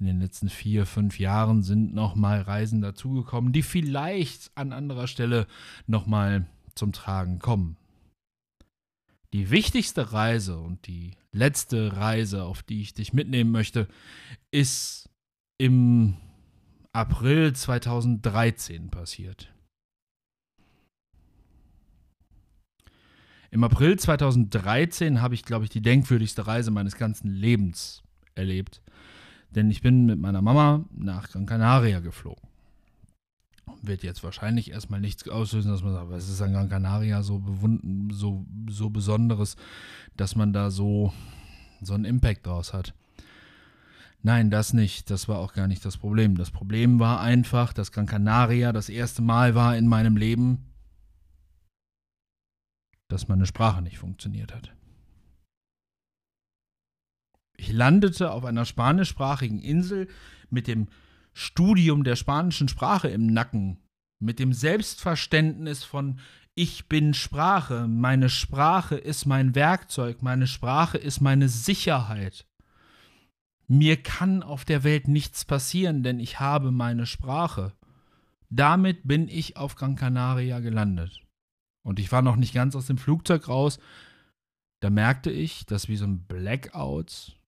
in 0.00 0.06
den 0.06 0.18
letzten 0.18 0.48
vier, 0.48 0.84
fünf 0.84 1.20
Jahren 1.20 1.62
sind 1.62 1.94
nochmal 1.94 2.40
Reisen 2.40 2.80
dazugekommen, 2.80 3.52
die 3.52 3.62
vielleicht 3.62 4.50
an 4.56 4.72
anderer 4.72 5.06
Stelle 5.06 5.46
nochmal 5.86 6.44
zum 6.74 6.90
Tragen 6.90 7.38
kommen. 7.38 7.76
Die 9.32 9.50
wichtigste 9.50 10.12
Reise 10.12 10.58
und 10.58 10.88
die 10.88 11.12
letzte 11.30 11.96
Reise, 11.96 12.42
auf 12.42 12.64
die 12.64 12.80
ich 12.80 12.94
dich 12.94 13.12
mitnehmen 13.12 13.52
möchte, 13.52 13.86
ist 14.50 15.08
im 15.56 16.16
April 16.92 17.52
2013 17.52 18.90
passiert. 18.90 19.52
Im 23.56 23.64
April 23.64 23.98
2013 23.98 25.22
habe 25.22 25.34
ich, 25.34 25.42
glaube 25.42 25.64
ich, 25.64 25.70
die 25.70 25.80
denkwürdigste 25.80 26.46
Reise 26.46 26.70
meines 26.70 26.96
ganzen 26.96 27.30
Lebens 27.30 28.02
erlebt. 28.34 28.82
Denn 29.48 29.70
ich 29.70 29.80
bin 29.80 30.04
mit 30.04 30.20
meiner 30.20 30.42
Mama 30.42 30.84
nach 30.94 31.30
Gran 31.30 31.46
Canaria 31.46 32.00
geflogen 32.00 32.42
wird 33.80 34.02
jetzt 34.02 34.22
wahrscheinlich 34.22 34.72
erstmal 34.72 35.00
nichts 35.00 35.28
auslösen, 35.28 35.70
dass 35.70 35.82
man 35.82 35.92
sagt, 35.94 36.10
was 36.10 36.28
ist 36.28 36.42
an 36.42 36.52
Gran 36.52 36.68
Canaria 36.68 37.22
so, 37.22 37.42
so, 38.10 38.44
so 38.68 38.90
Besonderes, 38.90 39.56
dass 40.16 40.36
man 40.36 40.52
da 40.52 40.70
so, 40.70 41.12
so 41.80 41.94
einen 41.94 42.04
Impact 42.04 42.46
draus 42.46 42.74
hat. 42.74 42.94
Nein, 44.22 44.50
das 44.50 44.72
nicht. 44.72 45.10
Das 45.10 45.28
war 45.28 45.38
auch 45.38 45.54
gar 45.54 45.66
nicht 45.66 45.84
das 45.84 45.96
Problem. 45.96 46.36
Das 46.36 46.50
Problem 46.50 46.98
war 46.98 47.20
einfach, 47.20 47.72
dass 47.72 47.92
Gran 47.92 48.06
Canaria 48.06 48.72
das 48.72 48.88
erste 48.88 49.22
Mal 49.22 49.54
war 49.54 49.76
in 49.76 49.86
meinem 49.86 50.16
Leben, 50.16 50.66
dass 53.08 53.28
meine 53.28 53.46
Sprache 53.46 53.82
nicht 53.82 53.98
funktioniert 53.98 54.54
hat. 54.54 54.72
Ich 57.56 57.72
landete 57.72 58.30
auf 58.30 58.44
einer 58.44 58.64
spanischsprachigen 58.64 59.60
Insel 59.60 60.08
mit 60.50 60.66
dem 60.66 60.88
Studium 61.32 62.04
der 62.04 62.16
spanischen 62.16 62.68
Sprache 62.68 63.08
im 63.08 63.26
Nacken, 63.26 63.78
mit 64.18 64.38
dem 64.38 64.52
Selbstverständnis 64.52 65.84
von 65.84 66.20
ich 66.54 66.88
bin 66.88 67.12
Sprache, 67.12 67.86
meine 67.86 68.30
Sprache 68.30 68.96
ist 68.96 69.26
mein 69.26 69.54
Werkzeug, 69.54 70.22
meine 70.22 70.46
Sprache 70.46 70.96
ist 70.96 71.20
meine 71.20 71.50
Sicherheit. 71.50 72.46
Mir 73.68 74.02
kann 74.02 74.42
auf 74.42 74.64
der 74.64 74.82
Welt 74.82 75.08
nichts 75.08 75.44
passieren, 75.44 76.02
denn 76.02 76.18
ich 76.18 76.40
habe 76.40 76.70
meine 76.70 77.04
Sprache. 77.04 77.74
Damit 78.48 79.06
bin 79.06 79.28
ich 79.28 79.58
auf 79.58 79.74
Gran 79.74 79.96
Canaria 79.96 80.60
gelandet. 80.60 81.25
Und 81.86 82.00
ich 82.00 82.10
war 82.10 82.20
noch 82.20 82.34
nicht 82.34 82.52
ganz 82.52 82.74
aus 82.74 82.88
dem 82.88 82.98
Flugzeug 82.98 83.46
raus. 83.46 83.78
Da 84.82 84.90
merkte 84.90 85.30
ich, 85.30 85.66
dass 85.66 85.88
wie 85.88 85.96
so 85.96 86.04
ein 86.04 86.26
Blackout 86.26 87.40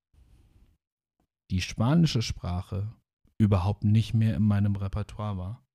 die 1.50 1.60
spanische 1.60 2.22
Sprache 2.22 2.94
überhaupt 3.36 3.82
nicht 3.82 4.14
mehr 4.14 4.36
in 4.36 4.44
meinem 4.44 4.76
Repertoire 4.76 5.36
war. 5.38 5.66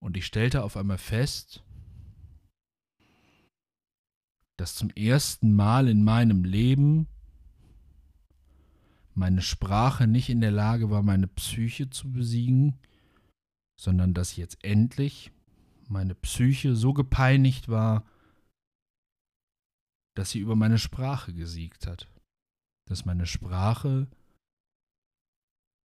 Und 0.00 0.16
ich 0.16 0.26
stellte 0.26 0.62
auf 0.62 0.76
einmal 0.76 0.98
fest, 0.98 1.64
dass 4.56 4.76
zum 4.76 4.90
ersten 4.90 5.56
Mal 5.56 5.88
in 5.88 6.04
meinem 6.04 6.44
Leben 6.44 7.08
meine 9.12 9.42
Sprache 9.42 10.06
nicht 10.06 10.30
in 10.30 10.40
der 10.40 10.52
Lage 10.52 10.88
war, 10.88 11.02
meine 11.02 11.26
Psyche 11.26 11.90
zu 11.90 12.12
besiegen, 12.12 12.78
sondern 13.76 14.14
dass 14.14 14.36
jetzt 14.36 14.62
endlich 14.62 15.32
meine 15.88 16.14
Psyche 16.14 16.76
so 16.76 16.92
gepeinigt 16.92 17.68
war, 17.68 18.04
dass 20.14 20.30
sie 20.30 20.38
über 20.38 20.56
meine 20.56 20.78
Sprache 20.78 21.34
gesiegt 21.34 21.86
hat, 21.86 22.08
dass 22.88 23.04
meine 23.04 23.26
Sprache 23.26 24.06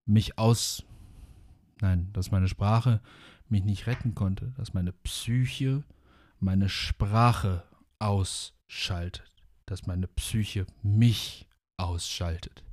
mich 0.07 0.39
aus, 0.39 0.85
nein, 1.81 2.13
dass 2.13 2.31
meine 2.31 2.49
Sprache 2.49 3.01
mich 3.49 3.65
nicht 3.65 3.87
retten 3.87 4.15
konnte, 4.15 4.53
dass 4.57 4.75
meine 4.75 4.93
Psyche 4.93 5.85
meine 6.41 6.69
Sprache 6.69 7.65
ausschaltet, 7.99 9.33
dass 9.67 9.87
meine 9.87 10.07
Psyche 10.09 10.67
mich 10.83 11.49
ausschaltet. 11.79 12.65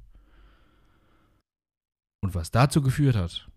Und 2.22 2.36
was 2.36 2.52
dazu 2.52 2.82
geführt 2.82 3.16
hat, 3.16 3.50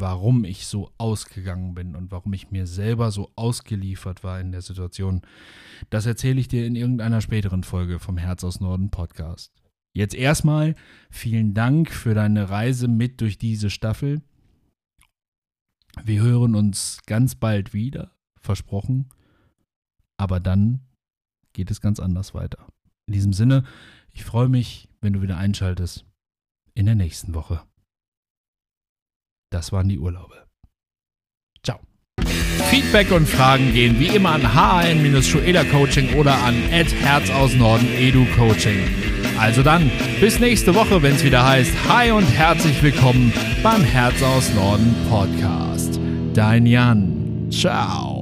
warum 0.00 0.44
ich 0.44 0.66
so 0.66 0.92
ausgegangen 0.98 1.74
bin 1.74 1.94
und 1.94 2.10
warum 2.10 2.32
ich 2.32 2.50
mir 2.50 2.66
selber 2.66 3.10
so 3.10 3.30
ausgeliefert 3.36 4.24
war 4.24 4.40
in 4.40 4.52
der 4.52 4.62
Situation, 4.62 5.22
das 5.90 6.06
erzähle 6.06 6.40
ich 6.40 6.48
dir 6.48 6.66
in 6.66 6.76
irgendeiner 6.76 7.20
späteren 7.20 7.64
Folge 7.64 7.98
vom 7.98 8.16
Herz 8.16 8.44
aus 8.44 8.60
Norden 8.60 8.90
Podcast. 8.90 9.52
Jetzt 9.96 10.14
erstmal 10.14 10.74
vielen 11.10 11.54
Dank 11.54 11.90
für 11.90 12.14
deine 12.14 12.50
Reise 12.50 12.88
mit 12.88 13.20
durch 13.20 13.38
diese 13.38 13.70
Staffel. 13.70 14.22
Wir 16.02 16.20
hören 16.20 16.56
uns 16.56 17.00
ganz 17.06 17.36
bald 17.36 17.72
wieder, 17.72 18.10
versprochen. 18.40 19.08
Aber 20.16 20.40
dann 20.40 20.80
geht 21.52 21.70
es 21.70 21.80
ganz 21.80 22.00
anders 22.00 22.34
weiter. 22.34 22.66
In 23.06 23.12
diesem 23.12 23.32
Sinne, 23.32 23.64
ich 24.12 24.24
freue 24.24 24.48
mich, 24.48 24.88
wenn 25.00 25.12
du 25.12 25.22
wieder 25.22 25.36
einschaltest 25.36 26.04
in 26.74 26.86
der 26.86 26.94
nächsten 26.94 27.34
Woche. 27.34 27.62
Das 29.54 29.70
waren 29.70 29.88
die 29.88 30.00
Urlaube. 30.00 30.34
Ciao. 31.62 31.78
Feedback 32.70 33.12
und 33.12 33.28
Fragen 33.28 33.72
gehen 33.72 34.00
wie 34.00 34.08
immer 34.08 34.32
an 34.32 34.52
hn-schuela 34.52 35.62
Coaching 35.62 36.12
oder 36.14 36.34
an 36.42 36.54
Herz 36.54 37.30
aus 37.30 37.54
Norden 37.54 37.86
Edu 37.96 38.26
Coaching. 38.36 38.80
Also 39.38 39.62
dann, 39.62 39.92
bis 40.18 40.40
nächste 40.40 40.74
Woche, 40.74 41.00
wenn 41.04 41.14
es 41.14 41.22
wieder 41.22 41.46
heißt, 41.46 41.70
hi 41.88 42.10
und 42.10 42.24
herzlich 42.24 42.82
willkommen 42.82 43.32
beim 43.62 43.84
Herz 43.84 44.20
aus 44.24 44.52
Norden 44.54 44.92
Podcast. 45.08 46.00
Dein 46.34 46.66
Jan. 46.66 47.46
Ciao. 47.48 48.13